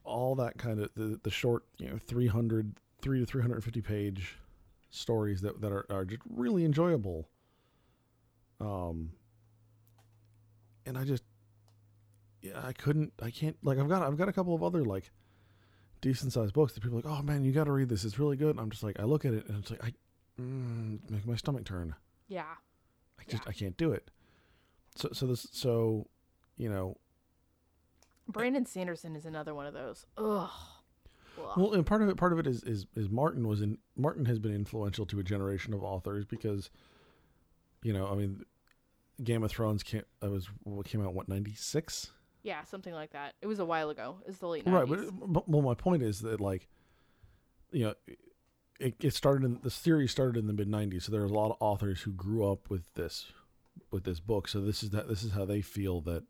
[0.03, 4.37] all that kind of the, the short, you know, 300, 3 to 350 page
[4.89, 7.29] stories that, that are, are just really enjoyable.
[8.59, 9.11] Um,
[10.85, 11.23] and I just,
[12.41, 15.11] yeah, I couldn't, I can't, like, I've got, I've got a couple of other, like,
[16.01, 18.03] decent sized books that people are like, oh man, you got to read this.
[18.05, 18.51] It's really good.
[18.51, 19.93] And I'm just like, I look at it and it's like, I,
[20.41, 21.95] mm, make my stomach turn.
[22.27, 22.43] Yeah.
[23.19, 23.49] I just, Yeah.
[23.49, 24.09] I can't do it.
[24.99, 26.07] So, so this, so,
[26.57, 26.97] you know,
[28.27, 30.05] Brandon Sanderson is another one of those.
[30.17, 30.49] Ugh.
[31.55, 34.25] Well, and part of it, part of it is is, is Martin was in Martin
[34.25, 36.69] has been influential to a generation of authors because,
[37.81, 38.43] you know, I mean,
[39.23, 42.11] Game of Thrones came uh, was what came out what ninety six,
[42.43, 43.35] yeah, something like that.
[43.41, 44.17] It was a while ago.
[44.23, 44.87] It was the late right?
[44.87, 46.67] But, but well, my point is that like,
[47.71, 47.93] you know,
[48.81, 51.29] it, it started in the series started in the mid nineties, so there are a
[51.29, 53.31] lot of authors who grew up with this
[53.91, 54.47] with this book.
[54.47, 56.23] So this is that this is how they feel that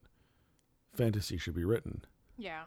[0.93, 2.03] fantasy should be written.
[2.37, 2.63] Yeah.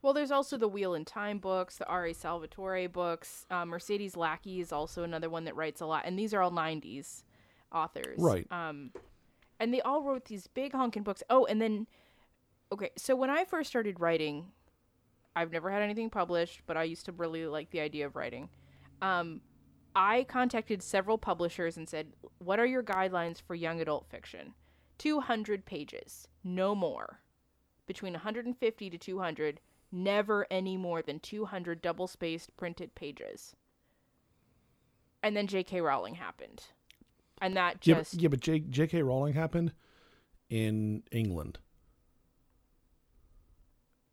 [0.00, 2.12] Well, there's also the Wheel of Time books, the R.A.
[2.14, 3.46] Salvatore books.
[3.50, 6.52] Uh, Mercedes Lackey is also another one that writes a lot, and these are all
[6.52, 7.24] '90s
[7.72, 8.46] authors, Right.
[8.50, 8.92] Um,
[9.60, 11.22] and they all wrote these big honking books.
[11.28, 11.86] Oh, and then,
[12.72, 14.46] okay, so when I first started writing,
[15.34, 18.48] I've never had anything published, but I used to really like the idea of writing.
[19.02, 19.40] Um,
[19.98, 24.54] I contacted several publishers and said, "What are your guidelines for young adult fiction?
[24.98, 27.20] 200 pages, no more."
[27.88, 33.56] between 150 to 200, never any more than 200 double spaced printed pages.
[35.22, 35.80] And then J.K.
[35.80, 36.66] Rowling happened.
[37.40, 38.14] And that Yeah, but, just.
[38.14, 39.02] yeah, but J, J.K.
[39.02, 39.72] Rowling happened
[40.48, 41.58] in England.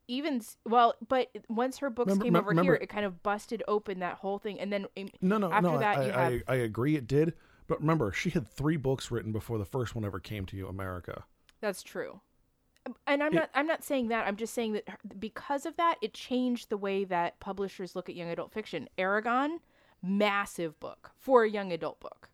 [0.08, 0.40] Even.
[0.64, 3.98] Well, but once her books Remember- came over remember- here, it kind of busted open
[4.00, 4.60] that whole thing.
[4.60, 4.86] And then.
[5.20, 5.78] No, no, After no.
[5.78, 7.34] that, I, you I, have- I, I agree it did,
[7.66, 10.68] but remember, she had three books written before the first one ever came to you,
[10.68, 11.24] America.
[11.60, 12.20] That's true.
[13.06, 14.26] And I'm It- not I'm not saying that.
[14.28, 14.84] I'm just saying that
[15.18, 18.88] because of that it changed the way that publishers look at young adult fiction.
[18.96, 19.58] Eragon,
[20.02, 22.28] massive book for a young adult book.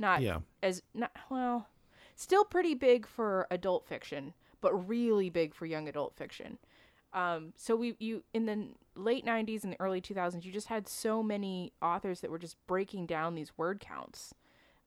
[0.00, 0.40] Not Yeah.
[0.60, 1.68] as not well,
[2.16, 6.58] still pretty big for adult fiction, but really big for young adult fiction.
[7.14, 10.88] Um, so we you in the late '90s and the early 2000s, you just had
[10.88, 14.34] so many authors that were just breaking down these word counts,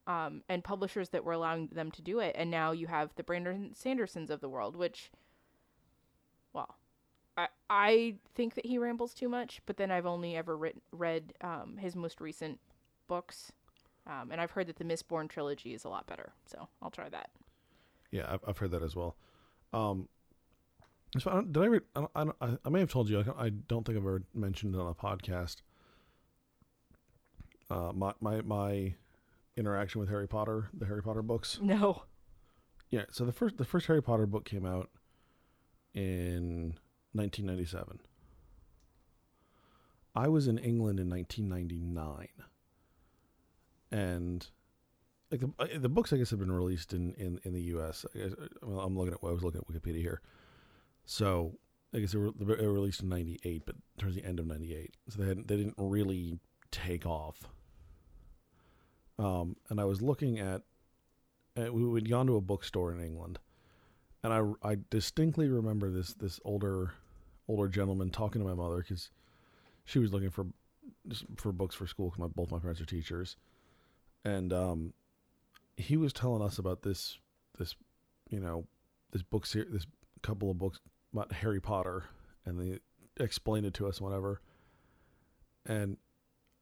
[0.07, 2.35] um, and publishers that were allowing them to do it.
[2.37, 5.11] And now you have the Brandon Sandersons of the world, which,
[6.53, 6.75] well,
[7.37, 11.33] I I think that he rambles too much, but then I've only ever writ- read
[11.41, 12.59] um, his most recent
[13.07, 13.51] books.
[14.07, 17.09] Um, and I've heard that the Mistborn trilogy is a lot better, so I'll try
[17.09, 17.29] that.
[18.11, 19.15] Yeah, I've, I've heard that as well.
[21.19, 23.09] So I don't, did I, re- I, don't, I, don't, I, I may have told
[23.09, 25.57] you, I don't, I don't think I've ever mentioned it on a podcast.
[27.69, 28.93] Uh, my, my, my
[29.57, 31.59] interaction with Harry Potter, the Harry Potter books.
[31.61, 32.03] No.
[32.89, 34.89] Yeah, so the first the first Harry Potter book came out
[35.93, 36.75] in
[37.13, 37.99] 1997.
[40.13, 42.27] I was in England in 1999,
[43.91, 44.47] and
[45.31, 48.05] like the uh, the books, I guess, have been released in in, in the U.S.
[48.13, 50.21] I guess, I'm looking at I was looking at Wikipedia here,
[51.05, 51.57] so
[51.93, 55.27] I guess they were, released in '98, but towards the end of '98, so they
[55.27, 56.39] hadn't they didn't really
[56.71, 57.47] take off.
[59.17, 60.63] Um, and I was looking at
[61.55, 63.39] we would gone to a bookstore in England,
[64.23, 66.93] and I I distinctly remember this this older
[67.47, 69.09] older gentleman talking to my mother because
[69.85, 70.47] she was looking for
[71.37, 73.37] for books for school because both my parents are teachers,
[74.25, 74.93] and um,
[75.77, 77.19] he was telling us about this
[77.57, 77.75] this
[78.29, 78.65] you know
[79.11, 79.87] this book series this
[80.21, 80.79] couple of books
[81.15, 82.03] about Harry Potter,
[82.45, 82.79] and they
[83.23, 84.41] explained it to us whatever,
[85.65, 85.97] and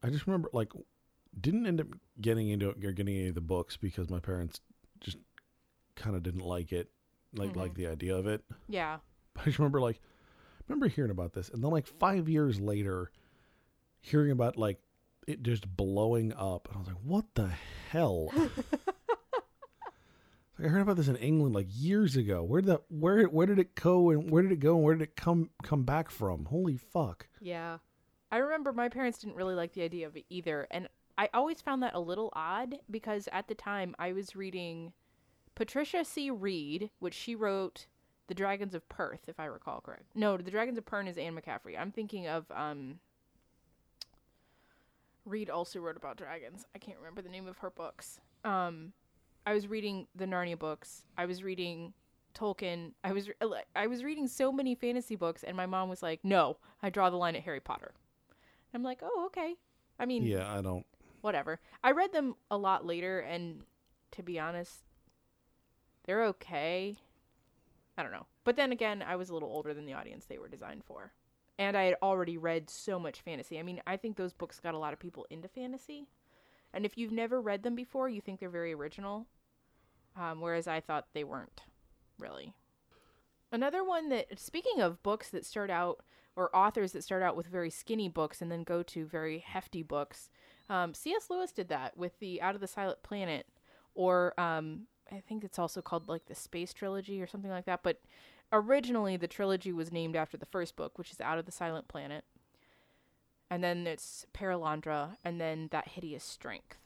[0.02, 0.72] I just remember like
[1.40, 1.88] didn't end up
[2.22, 4.62] getting into it or getting any of the books because my parents
[5.00, 5.18] just
[5.96, 6.90] kind of didn't like it,
[7.36, 7.56] like Mhm.
[7.58, 8.44] like the idea of it.
[8.68, 9.00] Yeah.
[9.34, 10.00] But I just remember like
[10.68, 13.12] remember hearing about this, and then like five years later,
[14.02, 14.80] hearing about like
[15.26, 17.48] it just blowing up, and I was like, "What the
[17.90, 18.30] hell?"
[20.64, 22.42] I heard about this in England like years ago.
[22.44, 25.04] Where that where where did it go and where did it go and where did
[25.04, 26.46] it come come back from?
[26.46, 27.28] Holy fuck!
[27.42, 27.80] Yeah.
[28.32, 30.68] I remember my parents didn't really like the idea of it either.
[30.72, 30.88] And
[31.20, 34.94] I always found that a little odd because at the time I was reading
[35.54, 36.32] Patricia C.
[36.32, 37.86] Wrede, which she wrote
[38.28, 40.06] The Dragons of Perth, if I recall correct.
[40.16, 41.80] No, The Dragons of Pern is Anne McCaffrey.
[41.80, 43.00] I'm thinking of um
[45.26, 46.66] Wrede also wrote about dragons.
[46.74, 48.20] I can't remember the name of her books.
[48.44, 48.94] Um
[49.46, 51.04] I was reading the Narnia books.
[51.18, 51.94] I was reading
[52.34, 52.92] Tolkien.
[53.04, 56.20] I was uh, I was reading so many fantasy books, and my mom was like,
[56.24, 57.94] "No, I draw the line at Harry Potter."
[58.74, 59.56] I'm like, "Oh, okay."
[60.00, 60.86] I mean, Yeah, I don't.
[61.22, 61.60] whatever.
[61.84, 63.64] I read them a lot later, and
[64.12, 64.86] to be honest,
[66.06, 66.96] they're okay.
[67.98, 68.26] I don't know.
[68.44, 71.14] But then again, I was a little older than the audience they were designed for.
[71.60, 73.60] And I had already read so much fantasy.
[73.60, 76.08] I mean, I think those books got a lot of people into fantasy.
[76.74, 79.28] And if you've never read them before, you think they're very original.
[80.16, 81.62] Um, whereas I thought they weren't,
[82.20, 82.54] really.
[83.52, 86.04] Another one that, speaking of books that start out,
[86.36, 89.84] or authors that start out with very skinny books and then go to very hefty
[89.84, 90.30] books,
[90.70, 91.30] um, C.S.
[91.30, 93.46] Lewis did that with the Out of the Silent Planet,
[93.96, 97.82] or um, I think it's also called like the Space Trilogy or something like that.
[97.84, 98.02] But
[98.52, 101.88] originally, the trilogy was named after the first book, which is Out of the Silent
[101.88, 102.24] Planet.
[103.50, 106.78] And then it's Perelandra, and then That Hideous Strength.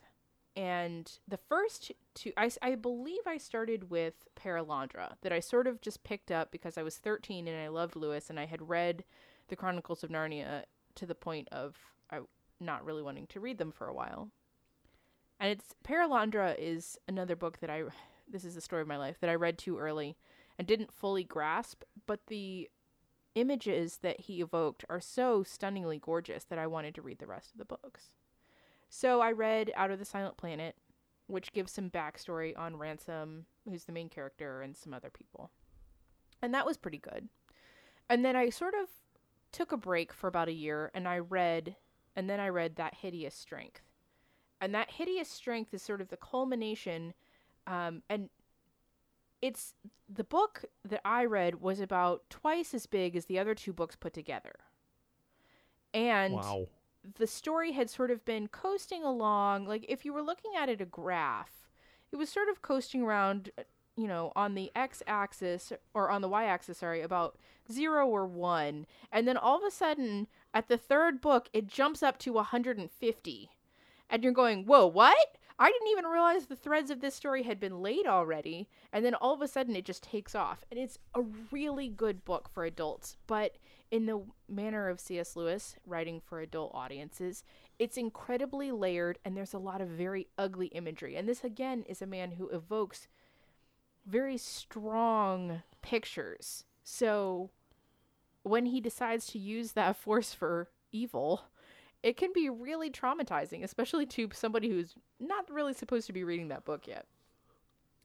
[0.58, 6.04] And the first two, I believe I started with Perelandra, that I sort of just
[6.04, 9.04] picked up because I was 13 and I loved Lewis, and I had read
[9.50, 10.64] the Chronicles of Narnia
[10.96, 11.78] to the point of
[12.10, 12.22] I
[12.60, 14.32] not really wanting to read them for a while.
[15.40, 17.84] And it's Perelandra is another book that I
[18.28, 20.18] this is the story of my life that I read too early
[20.58, 22.68] and didn't fully grasp, but the
[23.36, 27.52] images that he evoked are so stunningly gorgeous that I wanted to read the rest
[27.52, 28.10] of the books.
[28.90, 30.76] So I read Out of the Silent Planet,
[31.28, 35.52] which gives some backstory on Ransom, who's the main character, and some other people.
[36.42, 37.28] And that was pretty good.
[38.10, 38.90] And then I sort of
[39.52, 41.76] took a break for about a year and I read
[42.16, 43.82] and then I read That Hideous Strength.
[44.62, 47.14] And That Hideous Strength is sort of the culmination
[47.66, 48.30] um, and
[49.42, 49.74] it's
[50.10, 53.96] the book that I read was about twice as big as the other two books
[53.96, 54.56] put together.
[55.94, 56.68] And wow.
[57.16, 60.82] The story had sort of been coasting along like if you were looking at it
[60.82, 61.70] a graph
[62.12, 63.64] it was sort of coasting around uh,
[63.96, 67.38] you know on the x axis or on the y axis sorry about
[67.72, 72.02] 0 or 1 and then all of a sudden at the third book it jumps
[72.02, 73.50] up to 150
[74.10, 75.18] and you're going whoa what?
[75.60, 79.16] I didn't even realize the threads of this story had been laid already and then
[79.16, 82.64] all of a sudden it just takes off and it's a really good book for
[82.64, 83.56] adults but
[83.92, 85.36] in the manner of C.S.
[85.36, 87.44] Lewis, writing for adult audiences,
[87.80, 91.16] it's incredibly layered and there's a lot of very ugly imagery.
[91.16, 93.08] And this, again, is a man who evokes
[94.06, 96.64] very strong pictures.
[96.84, 97.50] So
[98.44, 101.44] when he decides to use that force for evil,
[102.04, 106.48] it can be really traumatizing, especially to somebody who's not really supposed to be reading
[106.50, 107.06] that book yet.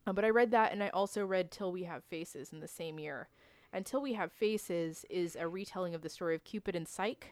[0.07, 2.69] Uh, but I read that and I also read Till We Have Faces in the
[2.69, 3.29] same year.
[3.73, 7.29] Until We Have Faces is a retelling of the story of Cupid and Psyche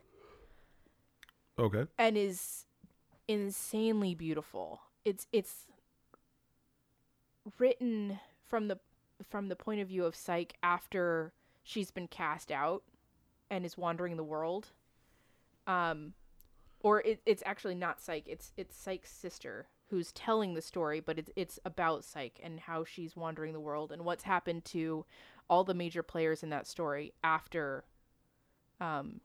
[1.59, 1.85] Okay.
[1.99, 2.65] and is
[3.29, 4.81] insanely beautiful.
[5.05, 5.67] It's it's
[7.59, 8.79] written from the
[9.29, 12.83] from the point of view of Psyche after she's been cast out
[13.51, 14.69] and is wandering the world.
[15.67, 16.15] Um
[16.83, 21.19] or it, it's actually not Psyche, it's it's Psyche's sister who's telling the story, but
[21.19, 25.05] it's it's about Psyche and how she's wandering the world and what's happened to
[25.51, 27.85] all the major players in that story after
[28.81, 29.21] um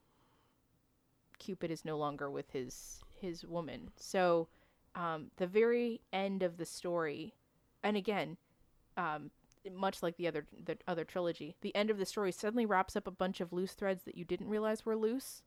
[1.38, 3.90] Cupid is no longer with his his woman.
[3.96, 4.48] So
[4.94, 7.34] um, the very end of the story,
[7.82, 8.36] and again,
[8.96, 9.30] um,
[9.74, 13.06] much like the other the other trilogy, the end of the story suddenly wraps up
[13.06, 15.42] a bunch of loose threads that you didn't realize were loose,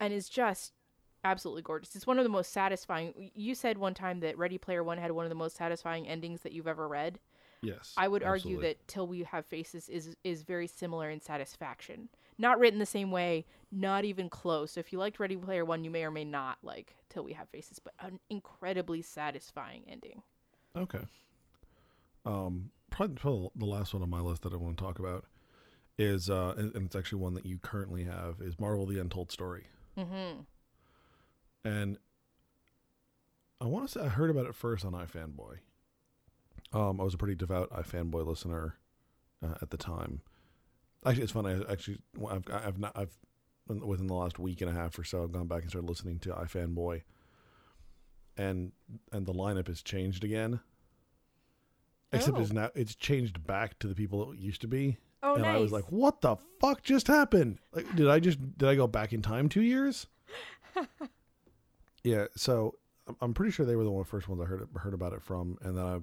[0.00, 0.72] and is just
[1.24, 1.94] absolutely gorgeous.
[1.94, 3.30] It's one of the most satisfying.
[3.34, 6.40] You said one time that Ready Player One had one of the most satisfying endings
[6.40, 7.18] that you've ever read.
[7.62, 7.94] Yes.
[7.96, 12.08] I would argue that Till We Have Faces is is very similar in satisfaction.
[12.36, 14.72] Not written the same way, not even close.
[14.72, 17.34] So if you liked Ready Player One, you may or may not like Till We
[17.34, 20.22] Have Faces, but an incredibly satisfying ending.
[20.76, 21.06] Okay.
[22.24, 25.26] Um, probably, probably the last one on my list that I want to talk about
[25.98, 29.30] is, uh, and, and it's actually one that you currently have, is Marvel: The Untold
[29.30, 29.66] Story.
[29.96, 30.40] Mm-hmm.
[31.64, 31.98] And
[33.60, 35.58] I want to say I heard about it first on iFanboy.
[36.72, 38.76] Um, I was a pretty devout iFanboy listener
[39.44, 40.20] uh, at the time.
[41.04, 41.50] Actually, it's funny.
[41.68, 41.98] I actually,
[42.30, 43.16] I've, I've not I've
[43.68, 46.18] within the last week and a half or so, I've gone back and started listening
[46.20, 47.02] to iFanboy,
[48.36, 48.72] and
[49.12, 50.60] and the lineup has changed again.
[52.12, 52.40] Except Oh.
[52.40, 55.56] it's now it's changed back to the people it used to be, Oh, and nice.
[55.56, 57.58] I was like, "What the fuck just happened?
[57.72, 60.06] Like, did I just did I go back in time two years?"
[62.04, 62.74] yeah, so
[63.20, 65.58] I'm- pretty sure they were the one first ones I heard heard about it from,
[65.62, 66.00] and then I,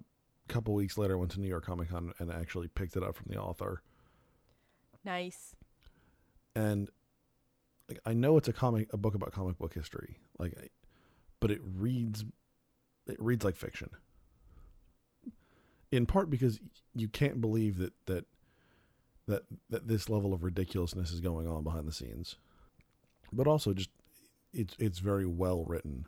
[0.49, 3.15] couple weeks later, I went to New York Comic Con and actually picked it up
[3.15, 3.81] from the author.
[5.05, 5.55] nice.
[6.55, 6.89] And
[7.87, 10.69] like, I know it's a comic, a book about comic book history, like, I-
[11.39, 12.25] but it reads,
[13.07, 13.89] it reads like fiction.
[15.91, 16.59] In part because
[16.93, 18.25] you can't believe that that
[19.27, 22.35] that that this level of ridiculousness is going on behind the scenes,
[23.33, 23.89] but also just
[24.53, 26.05] it's it's very well written.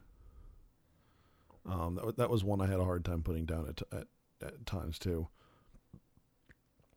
[1.65, 4.07] Um, that, that was one I had a hard time putting down at, at
[4.43, 5.27] at times too.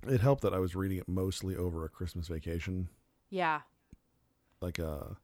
[0.06, 2.88] It helped that I was reading it mostly over a Christmas vacation
[3.30, 3.60] Yeah.
[4.60, 5.14] like uh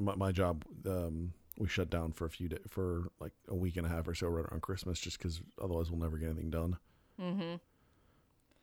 [0.00, 3.76] my, my job um we shut down for a few days for like a week
[3.76, 6.50] and a half or so right around christmas just because otherwise we'll never get anything
[6.50, 6.76] done
[7.20, 7.56] Mm-hmm.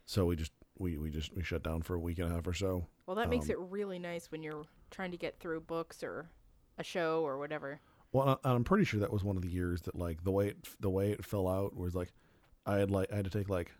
[0.05, 2.47] so we just we we just we shut down for a week and a half
[2.47, 5.61] or so Well, that makes Um, it really nice when you're trying to get through
[5.61, 6.27] books or
[6.79, 7.79] a show or whatever.
[8.13, 10.57] Well i'm pretty sure that was one of the years that like the way it
[10.79, 12.11] the way it fell out was like
[12.65, 13.71] i had like i had to take like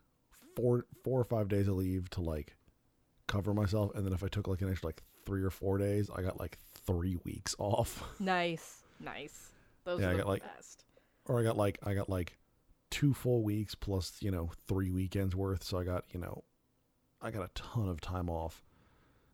[0.55, 2.55] four four or five days of leave to like
[3.27, 6.09] cover myself and then if i took like an extra like three or four days
[6.15, 8.83] i got like three weeks off Nice.
[8.99, 9.51] Nice.
[9.85, 10.83] Those Yeah, I got, the like- best.
[11.25, 12.37] or I got like I got like
[12.89, 15.63] two full weeks plus you know three weekends worth.
[15.63, 16.43] So I got you know
[17.21, 18.63] I got a ton of time off.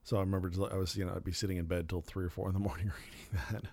[0.04, 2.26] So I remember just, I was you know I'd be sitting in bed till three
[2.26, 3.64] or four in the morning reading that.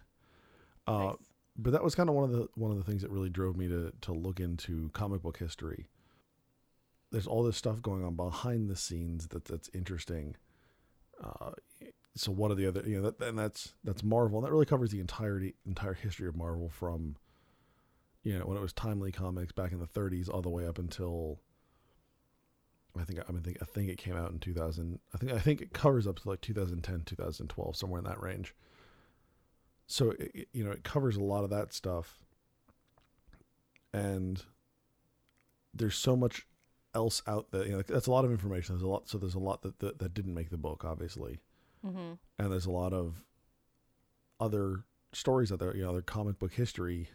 [0.90, 1.16] Uh, Nice.
[1.56, 3.56] But that was kind of one of the one of the things that really drove
[3.56, 5.88] me to to look into comic book history.
[7.10, 10.36] There's all this stuff going on behind the scenes that that's interesting.
[11.22, 11.50] Uh,
[12.14, 14.64] so what are the other you know that and that's that's Marvel and that really
[14.64, 17.16] covers the entirety entire history of Marvel from
[18.22, 20.78] you know when it was Timely Comics back in the 30s all the way up
[20.78, 21.40] until
[22.98, 25.38] I think I mean, think I think it came out in 2000 I think I
[25.38, 28.54] think it covers up to like 2010 2012 somewhere in that range.
[29.90, 32.20] So it, you know it covers a lot of that stuff
[33.92, 34.42] and
[35.74, 36.46] there's so much
[36.94, 39.34] else out there you know that's a lot of information there's a lot so there's
[39.34, 41.40] a lot that that, that didn't make the book obviously
[41.86, 42.12] Mm-hmm.
[42.38, 43.24] and there's a lot of
[44.38, 47.08] other stories out there, you know, other comic book history,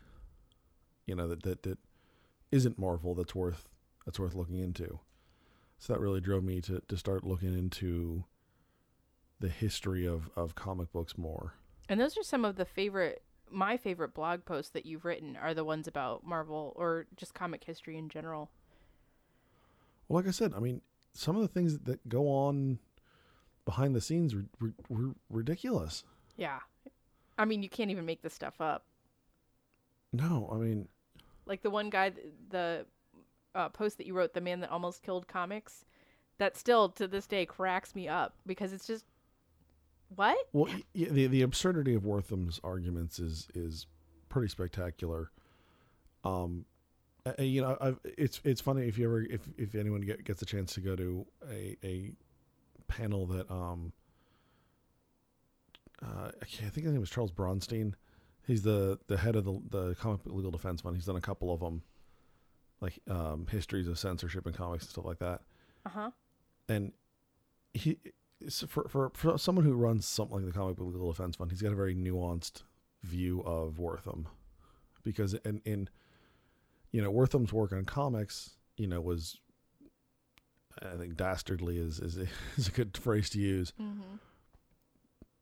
[1.05, 1.77] you know, that that, that
[2.51, 3.69] isn't Marvel that's worth
[4.05, 4.99] that's worth looking into.
[5.77, 8.23] So that really drove me to to start looking into
[9.39, 11.53] the history of of comic books more.
[11.87, 13.21] And those are some of the favorite,
[13.51, 17.63] my favorite blog posts that you've written are the ones about Marvel or just comic
[17.63, 18.49] history in general.
[20.07, 20.81] Well, like I said, I mean,
[21.13, 22.79] some of the things that go on
[23.65, 26.03] behind the scenes were, were, were ridiculous.
[26.37, 26.59] Yeah.
[27.37, 28.85] I mean, you can't even make this stuff up.
[30.13, 30.87] No, I mean,
[31.45, 32.11] Like the one guy,
[32.49, 32.85] the
[33.53, 35.85] uh, post that you wrote, The Man That Almost Killed Comics,
[36.37, 39.05] that still to this day cracks me up because it's just,
[40.09, 40.37] what?
[40.53, 43.87] Well, the the absurdity of Wertham's arguments is is
[44.29, 45.31] pretty spectacular.
[46.23, 46.65] Um,
[47.39, 50.45] you know, I've, it's it's funny if you ever if if anyone get, gets a
[50.45, 52.11] chance to go to a a
[52.87, 53.91] panel that um
[56.03, 57.93] uh I think his name was Charles Brownstein.
[58.45, 60.95] He's the the head of the the comic book legal defense fund.
[60.95, 61.81] He's done a couple of them,
[62.81, 65.41] like um histories of censorship in comics and stuff like that
[65.85, 66.11] Uh huh.
[66.69, 66.91] and
[67.73, 67.97] he
[68.49, 71.61] for, for for someone who runs something like the comic book legal defense fund he's
[71.61, 72.63] got a very nuanced
[73.03, 74.25] view of wertham
[75.03, 75.89] because in in
[76.91, 79.37] you know wertham's work on comics you know was
[80.81, 82.17] i think dastardly is is,
[82.57, 84.15] is a good phrase to use Mm-hmm.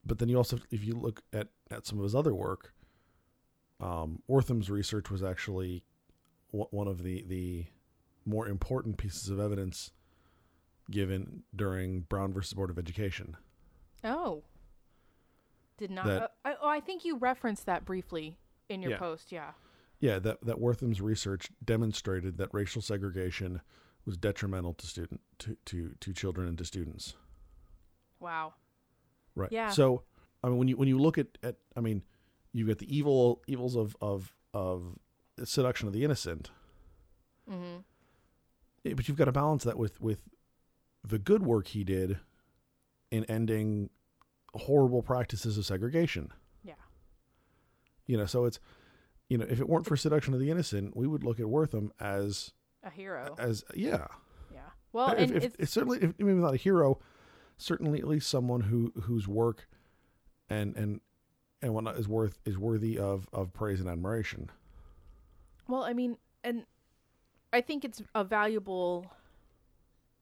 [0.05, 2.73] but then you also if you look at at some of his other work
[3.79, 5.83] um wertham's research was actually
[6.51, 7.65] one one of the the
[8.25, 9.91] more important pieces of evidence
[10.91, 13.35] given during brown versus board of education
[14.03, 14.43] Oh.
[15.77, 16.05] Did not.
[16.05, 18.37] That- uh, I, oh, I think you referenced that briefly
[18.69, 18.97] in your Yeah.
[18.99, 19.31] post.
[19.31, 19.51] Yeah.
[19.99, 23.61] yeah that that wertham's research demonstrated that racial segregation
[24.05, 27.15] was detrimental to student to to, to children and to students
[28.19, 28.53] Wow.
[29.35, 29.51] Right.
[29.51, 29.69] Yeah.
[29.69, 30.03] So,
[30.43, 32.03] I mean, when you when you look at, at I mean,
[32.51, 34.97] you get the evil evils of of of
[35.43, 36.51] seduction of the innocent,
[37.49, 37.79] Mm-hmm.
[38.85, 40.21] eh, but you've got to balance that with with
[41.05, 42.19] the good work he did
[43.11, 43.89] in ending
[44.55, 46.31] horrible practices of segregation.
[46.63, 46.73] Yeah.
[48.07, 48.59] You know, so it's
[49.29, 51.89] you know, if it weren't for seduction of the innocent, we would look at Wertham
[51.99, 52.51] as
[52.83, 53.35] A hero.
[53.39, 54.07] as yeah.
[54.53, 54.59] Yeah.
[54.91, 56.99] Well, if, and if, it's it's certainly if, maybe not a hero,
[57.57, 59.67] certainly at least someone who whose work
[60.49, 61.01] and and
[61.61, 64.49] and whatnot is worth is worthy of of praise and admiration.
[65.67, 66.65] Well, I mean, and
[67.53, 69.11] I think it's a valuable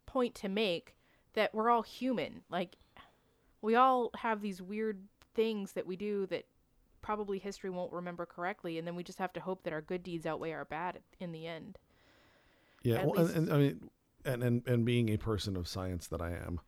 [0.05, 0.95] point to make
[1.33, 2.41] that we're all human.
[2.49, 2.75] Like,
[3.61, 6.45] we all have these weird things that we do that
[7.01, 10.03] probably history won't remember correctly, and then we just have to hope that our good
[10.03, 11.79] deeds outweigh our bad in the end.
[12.83, 13.89] Yeah, well, and, least- and I mean,
[14.25, 16.59] and, and and being a person of science that I am,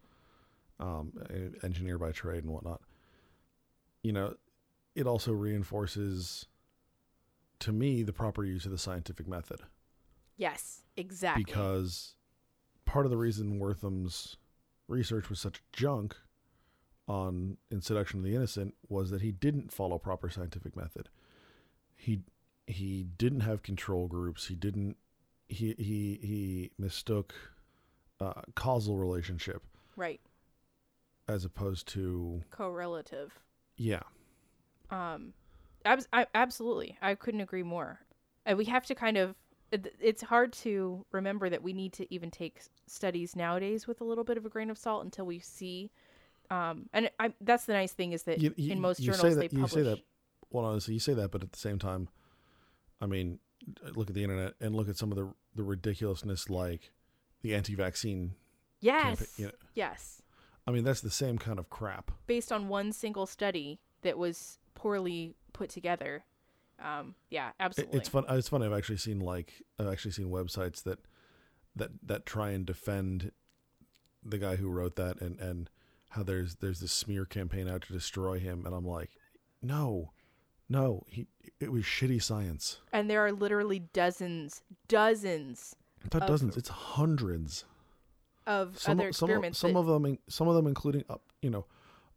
[0.79, 1.13] um,
[1.63, 2.81] engineer by trade and whatnot,
[4.01, 4.35] you know,
[4.95, 6.47] it also reinforces
[7.59, 9.61] to me the proper use of the scientific method
[10.35, 11.43] Yes, exactly.
[11.43, 12.15] because
[12.85, 14.37] part of the reason Wertham's
[14.87, 16.15] research was such junk
[17.07, 21.09] on in seduction of the innocent was that he didn't follow proper scientific method.
[21.95, 22.21] He
[22.67, 24.47] he didn't have control groups.
[24.47, 24.97] He didn't
[25.47, 27.33] he he he mistook
[28.21, 29.63] uh, causal relationship
[29.97, 30.21] right,
[31.27, 33.31] as opposed to correlative.
[33.75, 33.99] yeah
[34.89, 35.33] Um,
[35.83, 37.99] abs- I, absolutely, I couldn't agree more.
[38.45, 39.35] And we have to kind of.
[39.73, 44.03] It- It's hard to remember that we need to even take studies nowadays with a
[44.03, 45.91] little bit of a grain of salt until we see.
[46.49, 49.17] Um, and I, that's the nice thing is that You- you- in most you say
[49.19, 49.99] journals that- they you say that
[50.51, 52.09] well honestly you say that but at the same time
[53.01, 53.39] i mean
[53.95, 56.91] look at the internet and look at some of the the ridiculousness like
[57.41, 58.35] the anti-vaccine
[58.81, 60.21] yes, campaign, you know, yes,
[60.67, 64.59] i mean that's the same kind of crap based on one single study that was
[64.75, 66.23] poorly put together.
[66.81, 67.99] Um, yeah, absolutely.
[67.99, 70.99] it's fun it's funny i've actually seen like i've actually seen websites that
[71.75, 73.31] that that try and defend
[74.23, 75.69] the guy who wrote that and and
[76.09, 79.11] how there's there's this smear campaign out to destroy him and i'm like
[79.61, 80.11] no
[80.69, 81.27] no he
[81.59, 85.75] it was shitty science and there are literally dozens, dozens
[86.13, 87.65] not dozens it's hundreds
[88.45, 89.57] of some, other experiments.
[89.57, 91.65] some that- of them some of them including up you know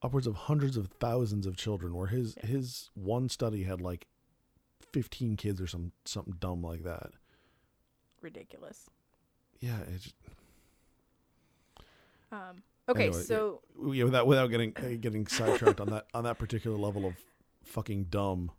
[0.02, 4.06] upwards of hundreds of thousands of children where his his one study had like
[4.96, 7.10] 15 kids or some something dumb like that
[8.22, 8.88] ridiculous.
[9.60, 10.14] yeah it's
[12.32, 13.60] Um, okay, Anyway, so
[13.92, 17.14] yeah, without without getting uh, getting sidetracked on that on that particular level of
[17.62, 18.52] fucking dumb.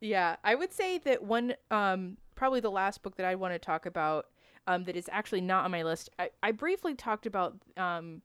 [0.00, 3.58] Yeah, I would say that one, um, probably the last book that I want to
[3.58, 4.26] talk about,
[4.68, 6.10] um, that is actually not on my list.
[6.16, 8.22] I, I briefly talked about um,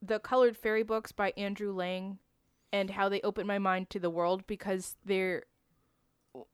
[0.00, 2.18] the colored fairy books by Andrew Lang,
[2.72, 5.44] and how they opened my mind to the world because they're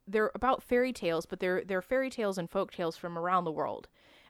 [0.06, 3.52] they're about fairy tales, but they're they're fairy tales and folk tales from around the
[3.52, 3.88] world.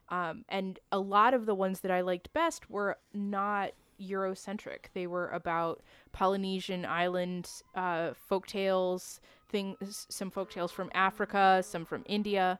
[0.09, 4.85] Um, and a lot of the ones that I liked best were not Eurocentric.
[4.93, 5.81] They were about
[6.11, 12.59] Polynesian island uh, folk tales, things, some folk tales from Africa, some from India,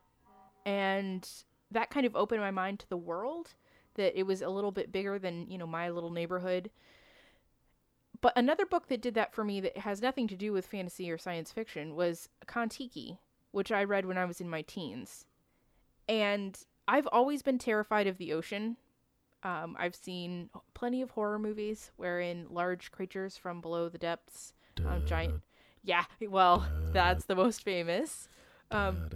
[0.66, 1.28] and
[1.72, 3.54] that kind of opened my mind to the world.
[3.96, 6.70] That it was a little bit bigger than you know my little neighborhood.
[8.22, 11.10] But another book that did that for me that has nothing to do with fantasy
[11.12, 13.20] or science fiction was Kon-Tiki,
[13.52, 15.26] which I read when I was in my teens.
[16.08, 16.58] And
[16.88, 18.78] I've always been terrified of the ocean.
[19.44, 24.54] Um, I've seen plenty of horror movies wherein large creatures from below the depths,
[24.86, 25.42] um, giant.
[25.84, 28.28] Yeah, well, that's the most famous.
[28.72, 29.10] Um,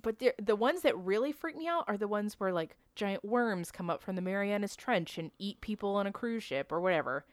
[0.00, 3.72] but the ones that really freak me out are the ones where like giant worms
[3.72, 7.24] come up from the Marianas Trench and eat people on a cruise ship or whatever.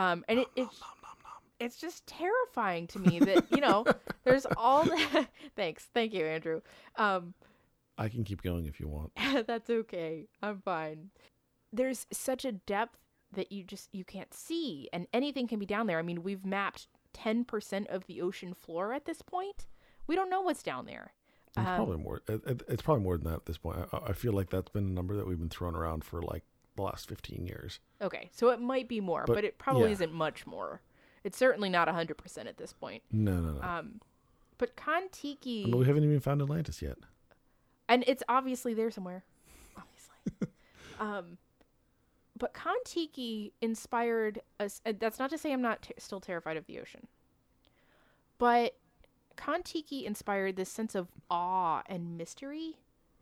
[0.00, 0.80] Um, and it, it's
[1.58, 3.84] it's just terrifying to me that you know
[4.24, 5.88] there's all the thanks.
[5.94, 6.60] Thank you Andrew.
[6.96, 7.34] Um,
[7.98, 9.12] I can keep going if you want.
[9.46, 10.26] that's okay.
[10.42, 11.10] I'm fine.
[11.72, 12.96] There's such a depth
[13.32, 15.98] that you just you can't see and anything can be down there.
[15.98, 16.86] I mean we've mapped
[17.16, 19.66] 10% of the ocean floor at this point.
[20.06, 21.12] We don't know what's down there.
[21.48, 22.22] It's Um, probably more.
[22.28, 23.86] It, it- it's probably more than that at this point.
[23.92, 26.44] I, I feel like that's been a number that we've been throwing around for like
[26.80, 27.78] the last fifteen years.
[28.00, 29.92] Okay, so it might be more, but, But, it probably yeah.
[29.94, 30.80] isn't much more.
[31.22, 33.02] It's certainly not 100% at this point.
[33.12, 33.62] No, no, no.
[33.62, 34.00] Um,
[34.56, 36.96] but Kon-Tiki, we haven't even found Atlantis yet.
[37.90, 39.22] and it's obviously there somewhere.
[39.76, 40.48] Obviously.
[41.00, 41.36] um,
[42.38, 44.80] but Kon-Tiki inspired us.
[44.86, 47.06] uh, That's not to say I'm not ter- still terrified of the ocean.
[48.38, 48.76] But
[49.36, 52.76] Kon-Tiki inspired this sense of awe and mystery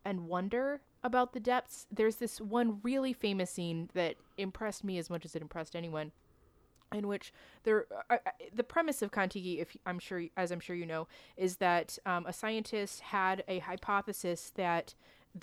[0.05, 1.87] and wonder about the depths.
[1.91, 6.13] There's this one really famous scene that impressed me as much as it impressed anyone,
[6.93, 7.33] in which
[7.65, 11.07] there, uh, uh, the premise of Kon-Tiki, if I'm sure, as I'm sure you know,
[11.37, 14.95] is that um, a scientist had a hypothesis that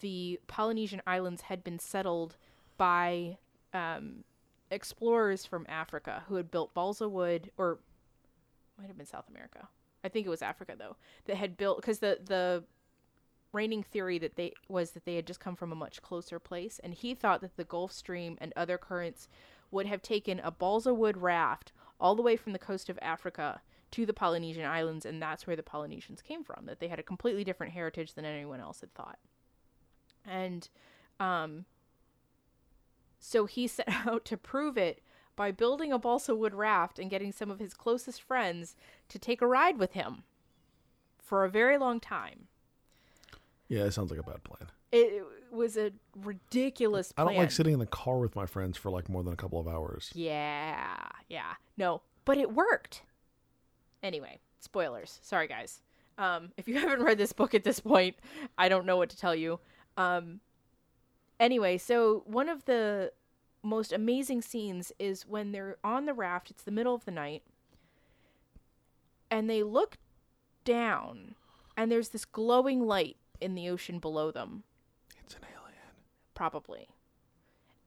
[0.01, 2.37] the Polynesian islands had been settled
[2.77, 3.37] by
[3.73, 4.23] um,
[4.71, 7.79] explorers from Africa who had built balsa wood, or
[8.77, 9.67] might have been South America.
[10.03, 12.63] I think it was Africa though that had built because the the
[13.55, 16.79] reigning theory that they was that they had just come from a much closer place,
[16.83, 19.27] and he thought that the Gulf Stream and other currents
[19.71, 23.61] would have taken a balsa wood raft all the way from the coast of Africa
[23.91, 26.65] to the Polynesian islands, and that's where the Polynesians came from.
[26.65, 29.19] That they had a completely different heritage than anyone else had thought,
[30.25, 30.67] and
[31.19, 31.65] um,
[33.19, 35.01] so he set out to prove it
[35.35, 38.75] by building a balsa wood raft and getting some of his closest friends
[39.09, 40.23] to take a ride with him
[41.17, 42.47] for a very long time.
[43.67, 44.69] Yeah, it sounds like a bad plan.
[44.91, 48.91] It, was a ridiculous I don't like sitting in the car with my friends for
[48.91, 50.11] like more than a couple of hours.
[50.13, 51.53] Yeah, yeah.
[51.77, 53.03] No, but it worked.
[54.03, 55.19] Anyway, spoilers.
[55.23, 55.81] Sorry, guys.
[56.17, 58.17] Um, if you haven't read this book at this point,
[58.57, 59.59] I don't know what to tell you.
[59.97, 60.41] Um,
[61.39, 63.11] anyway, so one of the
[63.63, 66.51] most amazing scenes is when they're on the raft.
[66.51, 67.43] It's the middle of the night,
[69.31, 69.97] and they look
[70.65, 71.35] down,
[71.77, 74.63] and there's this glowing light in the ocean below them
[75.23, 75.79] It's an alien.
[76.33, 76.89] probably.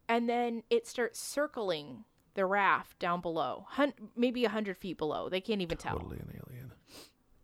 [0.09, 5.29] And then it starts circling the raft down below, hun- maybe a hundred feet below.
[5.29, 5.99] They can't even tell.
[5.99, 6.73] Totally an alien.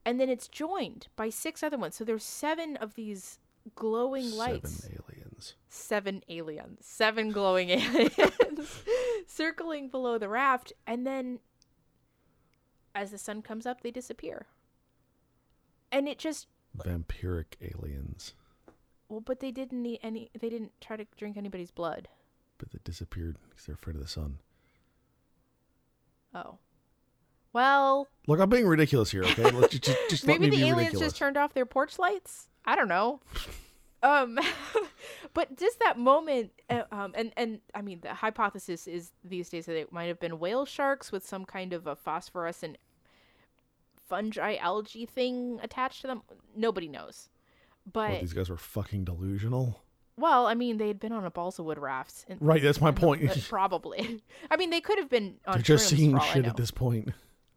[0.07, 1.97] And then it's joined by six other ones.
[1.97, 3.39] So there's seven of these
[3.75, 4.71] glowing lights.
[4.83, 5.55] Seven aliens.
[5.69, 6.79] Seven aliens.
[6.87, 8.83] Seven glowing aliens
[9.27, 10.73] circling below the raft.
[10.87, 11.41] And then
[12.95, 14.47] as the sun comes up, they disappear.
[15.91, 16.47] And it just
[16.77, 18.35] Vampiric aliens.
[19.09, 20.31] well, but they didn't eat any.
[20.39, 22.09] They didn't try to drink anybody's blood.
[22.59, 24.39] But they disappeared because they're afraid of the sun.
[26.35, 26.59] Oh,
[27.55, 29.49] well, Look, I'm being ridiculous here, okay?
[29.51, 31.07] Let's just, just, just Maybe the aliens ridiculous.
[31.07, 32.49] just turned off their porch lights.
[32.64, 33.20] I don't know.
[34.03, 34.39] um,
[35.35, 39.66] but just that moment, uh, um, and and I mean, the hypothesis is these days
[39.66, 42.77] that it might have been whale sharks with some kind of a phosphorescent
[44.09, 46.23] fungi algae thing attached to them.
[46.57, 47.29] Nobody knows.
[47.91, 49.83] But these guys were fucking delusional.
[50.17, 52.25] well, I mean, they had been on a balsa wood raft.
[52.29, 53.29] And, Right, that's my point.
[53.31, 54.23] uh, probably.
[54.51, 56.57] I mean, they could have been on They're just seeing for all I shit at
[56.57, 57.11] this point.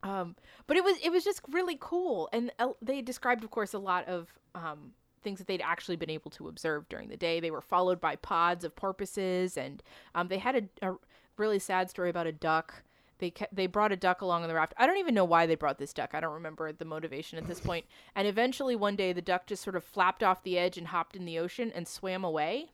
[0.04, 0.36] Um,
[0.68, 3.80] but it was it was just really cool, and uh, they described, of course, a
[3.80, 4.92] lot of um,
[5.24, 7.40] things that they'd actually been able to observe during the day.
[7.40, 9.82] They were followed by pods of porpoises, and
[10.14, 10.96] um, they had a, a
[11.38, 12.84] really sad story about a duck.
[13.20, 14.74] They kept, they brought a duck along on the raft.
[14.78, 16.12] I don't even know why they brought this duck.
[16.14, 17.86] I don't remember the motivation at this point.
[18.16, 21.16] And eventually, one day, the duck just sort of flapped off the edge and hopped
[21.16, 22.72] in the ocean and swam away.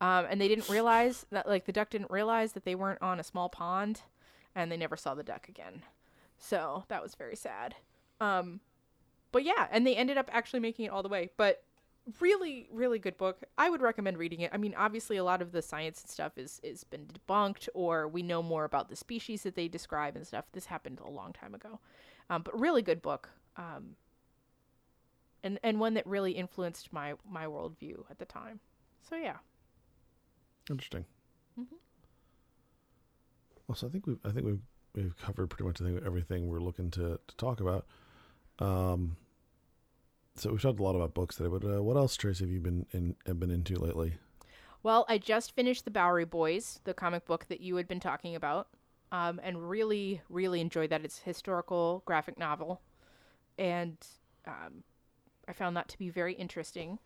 [0.00, 3.20] Um, and they didn't realize that, like, the duck didn't realize that they weren't on
[3.20, 4.02] a small pond,
[4.52, 5.82] and they never saw the duck again.
[6.38, 7.76] So that was very sad.
[8.20, 8.60] Um,
[9.30, 11.30] but yeah, and they ended up actually making it all the way.
[11.36, 11.62] But
[12.20, 13.44] really, really good book.
[13.56, 14.50] I would recommend reading it.
[14.52, 18.08] I mean, obviously, a lot of the science and stuff is is been debunked, or
[18.08, 20.46] we know more about the species that they describe and stuff.
[20.52, 21.80] This happened a long time ago,
[22.30, 23.30] um, but really good book.
[23.56, 23.96] Um,
[25.42, 28.60] and and one that really influenced my my worldview at the time.
[29.08, 29.36] So yeah.
[30.70, 31.04] Interesting.
[31.58, 31.74] mm-hmm.
[33.66, 34.62] Well, so I think we've I think we've
[34.94, 37.86] we've covered pretty much everything we're looking to, to talk about.
[38.58, 39.16] Um,
[40.36, 42.60] so we've talked a lot about books today, but uh, what else, Tracy, have you
[42.60, 44.14] been in have been into lately?
[44.82, 48.34] Well, I just finished the Bowery Boys, the comic book that you had been talking
[48.34, 48.68] about,
[49.12, 51.04] um, and really, really enjoyed that.
[51.04, 52.80] It's a historical graphic novel,
[53.58, 53.96] and
[54.46, 54.82] um,
[55.46, 56.98] I found that to be very interesting.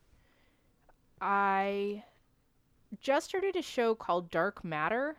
[1.20, 2.04] I
[3.00, 5.16] just started a show called Dark Matter,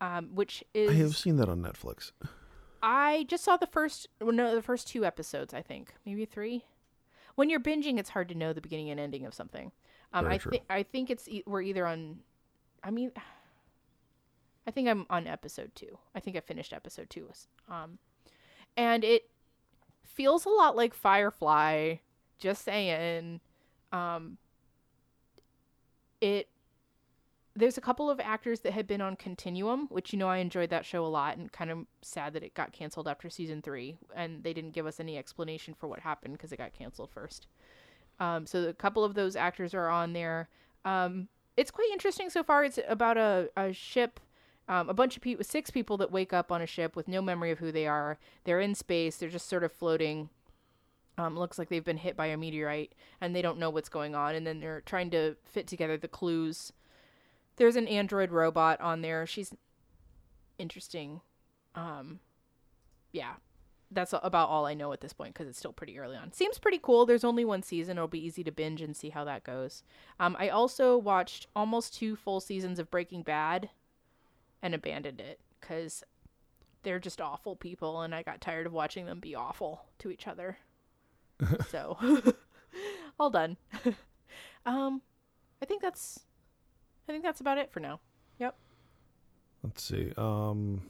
[0.00, 2.12] um, which is I have seen that on Netflix.
[2.82, 5.54] I just saw the first, no, the first two episodes.
[5.54, 6.64] I think maybe three.
[7.34, 9.72] When you're binging, it's hard to know the beginning and ending of something.
[10.12, 12.18] Um, I think I think it's e- we're either on.
[12.84, 13.12] I mean,
[14.66, 15.98] I think I'm on episode two.
[16.14, 17.30] I think I finished episode two.
[17.68, 17.98] Um,
[18.76, 19.30] and it
[20.04, 21.96] feels a lot like Firefly.
[22.38, 23.40] Just saying.
[23.92, 24.38] Um,
[26.20, 26.48] it
[27.54, 30.70] there's a couple of actors that had been on Continuum, which you know I enjoyed
[30.70, 33.96] that show a lot, and kind of sad that it got canceled after season three,
[34.14, 37.46] and they didn't give us any explanation for what happened because it got canceled first.
[38.20, 40.48] Um, so a couple of those actors are on there.
[40.84, 42.64] Um, it's quite interesting so far.
[42.64, 44.20] It's about a, a ship,
[44.68, 47.20] um, a bunch of people, six people that wake up on a ship with no
[47.20, 48.18] memory of who they are.
[48.44, 49.16] They're in space.
[49.16, 50.30] They're just sort of floating.
[51.18, 54.14] Um, looks like they've been hit by a meteorite and they don't know what's going
[54.14, 54.34] on.
[54.34, 56.72] And then they're trying to fit together the clues.
[57.56, 59.26] There's an android robot on there.
[59.26, 59.52] She's
[60.58, 61.20] interesting.
[61.74, 62.20] Um,
[63.12, 63.34] yeah,
[63.90, 66.32] that's about all I know at this point because it's still pretty early on.
[66.32, 67.06] Seems pretty cool.
[67.06, 67.98] There's only one season.
[67.98, 69.82] It'll be easy to binge and see how that goes.
[70.18, 73.70] Um, I also watched almost two full seasons of Breaking Bad
[74.62, 76.02] and abandoned it because
[76.82, 80.26] they're just awful people, and I got tired of watching them be awful to each
[80.26, 80.58] other.
[81.70, 81.96] so,
[83.20, 83.56] all done.
[84.66, 85.02] um,
[85.60, 86.20] I think that's,
[87.08, 88.00] I think that's about it for now.
[88.38, 88.56] Yep.
[89.62, 90.12] Let's see.
[90.16, 90.82] Um,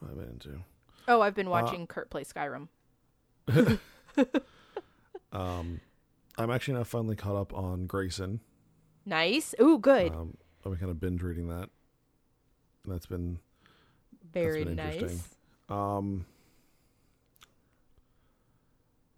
[0.00, 0.60] what have I been into?
[1.06, 2.68] Oh, I've been watching Kurt play Skyrim.
[5.34, 5.80] Um,
[6.38, 8.40] I'm actually now finally caught up on Grayson.
[9.04, 9.54] Nice.
[9.60, 10.12] Ooh, good.
[10.12, 11.68] Um, I've been kind of binge reading that.
[12.86, 13.38] That's been
[14.32, 15.08] Very been interesting.
[15.08, 15.28] nice.
[15.68, 16.24] um.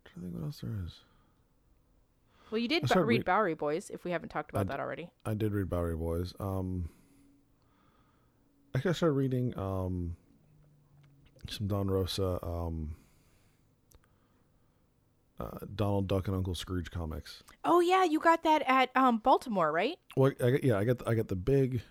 [0.05, 1.01] trying to think what else there is.
[2.57, 3.90] Well, you did b- read Bowery Boys.
[3.90, 5.11] If we haven't talked about d- that already.
[5.26, 6.32] I did read Bowery Boys.
[6.40, 6.88] Um,
[8.74, 10.16] I started reading um,
[11.50, 12.96] some Don Rosa, um,
[15.38, 17.42] uh, Donald Duck and Uncle Scrooge comics.
[17.62, 19.98] Oh yeah, you got that at um Baltimore, right?
[20.16, 21.82] Well, I got, yeah, I got I got the big,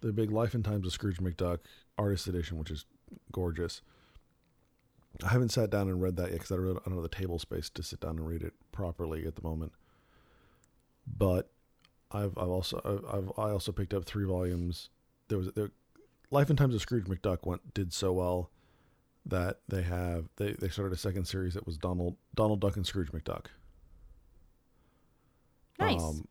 [0.00, 1.58] the big Life and Times of Scrooge McDuck
[1.98, 2.86] artist edition, which is
[3.30, 3.82] gorgeous.
[5.22, 7.68] I haven't sat down and read that yet because I don't have the table space
[7.68, 9.72] to sit down and read it properly at the moment.
[11.16, 11.50] But
[12.12, 14.90] I've I've also I've, I've also picked up three volumes.
[15.28, 15.70] There was there,
[16.30, 18.50] Life and Times of Scrooge McDuck went did so well
[19.26, 22.86] that they have they, they started a second series that was Donald Donald Duck and
[22.86, 23.46] Scrooge McDuck.
[25.78, 26.02] Nice.
[26.02, 26.26] Um,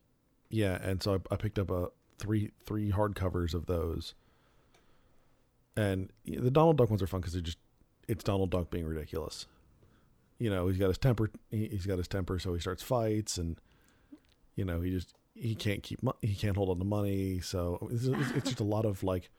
[0.49, 4.13] yeah, and so I, I picked up a three three hardcovers of those,
[5.75, 7.57] and the Donald Duck ones are fun because they just
[8.07, 9.45] it's Donald Duck being ridiculous.
[10.39, 11.29] You know, he's got his temper.
[11.49, 13.57] he- He's got his temper, so he starts fights, and
[14.57, 17.39] you know, he just he can't keep mo- he can't hold on to money.
[17.39, 18.05] So it's,
[18.35, 19.29] it's just a lot of like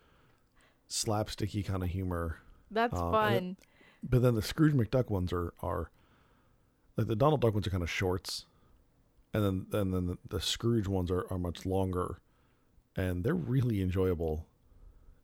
[0.89, 2.39] slapsticky kind of humor.
[2.71, 3.57] That's um, fun.
[4.03, 5.91] But then the Scrooge McDuck ones are are
[6.97, 8.47] like the Donald Duck ones are kind of shorts,
[9.35, 12.21] and then and then the, the Scrooge ones are, are much longer,
[12.97, 14.47] and they're really enjoyable.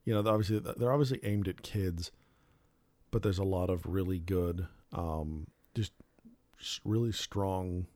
[0.05, 2.11] You know, they're obviously they're obviously aimed at kids,
[3.13, 5.93] but there's a lot of really good, um, just
[6.85, 7.87] really strong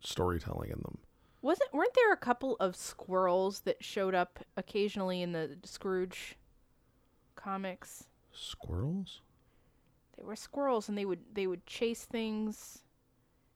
[0.00, 0.98] storytelling in them.
[1.40, 6.36] Wasn't weren't there a couple of squirrels that showed up occasionally in the Scrooge
[7.36, 8.04] comics?
[8.32, 9.20] Squirrels?
[10.16, 12.82] They were squirrels and they would they would chase things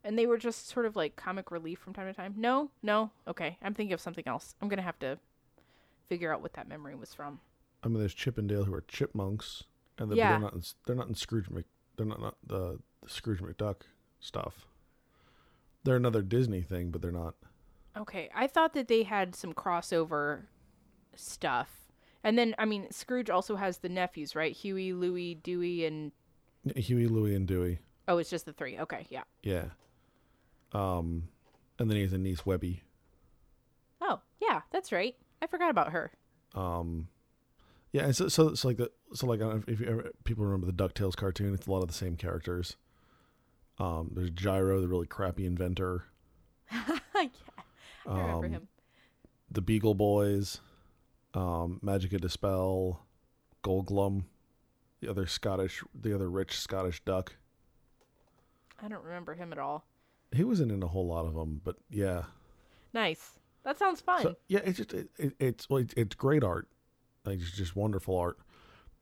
[0.04, 2.34] and they were just sort of like comic relief from time to time.
[2.36, 2.70] No?
[2.82, 3.10] No?
[3.26, 3.58] Okay.
[3.62, 4.54] I'm thinking of something else.
[4.60, 5.18] I'm going to have to
[6.08, 7.40] figure out what that memory was from.
[7.84, 9.64] I mean, there's Chip and Dale who are chipmunks,
[9.98, 10.30] and they're, Yeah.
[10.30, 11.64] they're not in, they're not in Scrooge Mc
[11.96, 13.82] they're not, not the, the Scrooge McDuck
[14.18, 14.66] stuff.
[15.84, 17.34] They're another Disney thing, but they're not.
[17.96, 18.30] Okay.
[18.34, 20.42] I thought that they had some crossover
[21.14, 21.68] stuff.
[22.24, 24.54] And then I mean Scrooge also has the nephews, right?
[24.54, 26.12] Huey, Louie, Dewey and
[26.76, 27.80] Huey, Louie, and Dewey.
[28.06, 28.80] Oh, it's just the 3.
[28.80, 29.24] Okay, yeah.
[29.42, 29.64] Yeah.
[30.72, 31.28] Um,
[31.78, 32.82] and then he has a niece, Webby.
[34.00, 35.16] Oh, yeah, that's right.
[35.40, 36.12] I forgot about her.
[36.54, 37.08] Um,
[37.92, 40.10] yeah, and so so it's like the so like I don't know if you ever,
[40.24, 42.76] people remember the Ducktales cartoon, it's a lot of the same characters.
[43.78, 46.04] Um, there's Gyro, the really crappy inventor.
[48.06, 48.68] I remember Um, him.
[49.50, 50.60] The Beagle Boys,
[51.34, 53.00] um, Magica De Spell,
[53.62, 54.24] Goldglum,
[55.00, 57.36] the other Scottish, the other rich Scottish duck.
[58.80, 59.84] I don't remember him at all.
[60.32, 62.24] He wasn't in a whole lot of them, but yeah.
[62.92, 63.38] Nice.
[63.64, 64.22] That sounds fun.
[64.22, 66.66] So yeah, it's just it, it, it's well, it's, it's great art,
[67.24, 68.38] like it's just wonderful art,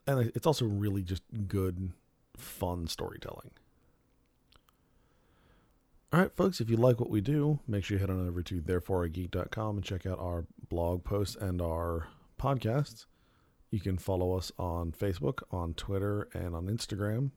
[0.07, 1.93] and it's also really just good,
[2.37, 3.53] fun storytelling.
[6.13, 8.43] All right, folks, if you like what we do, make sure you head on over
[8.43, 12.09] to thereforeigeek.com and check out our blog posts and our
[12.39, 13.07] podcasts.
[13.71, 17.31] You can follow us on Facebook, on Twitter, and on Instagram.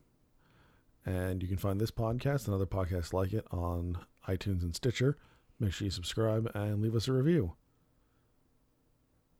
[1.06, 5.18] And you can find this podcast and other podcasts like it on iTunes and Stitcher.
[5.60, 7.54] Make sure you subscribe and leave us a review.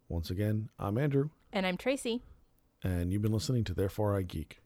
[0.09, 2.23] Once again, I'm Andrew, and I'm Tracy.
[2.85, 4.61] and you've been listening to Therefore I Geek.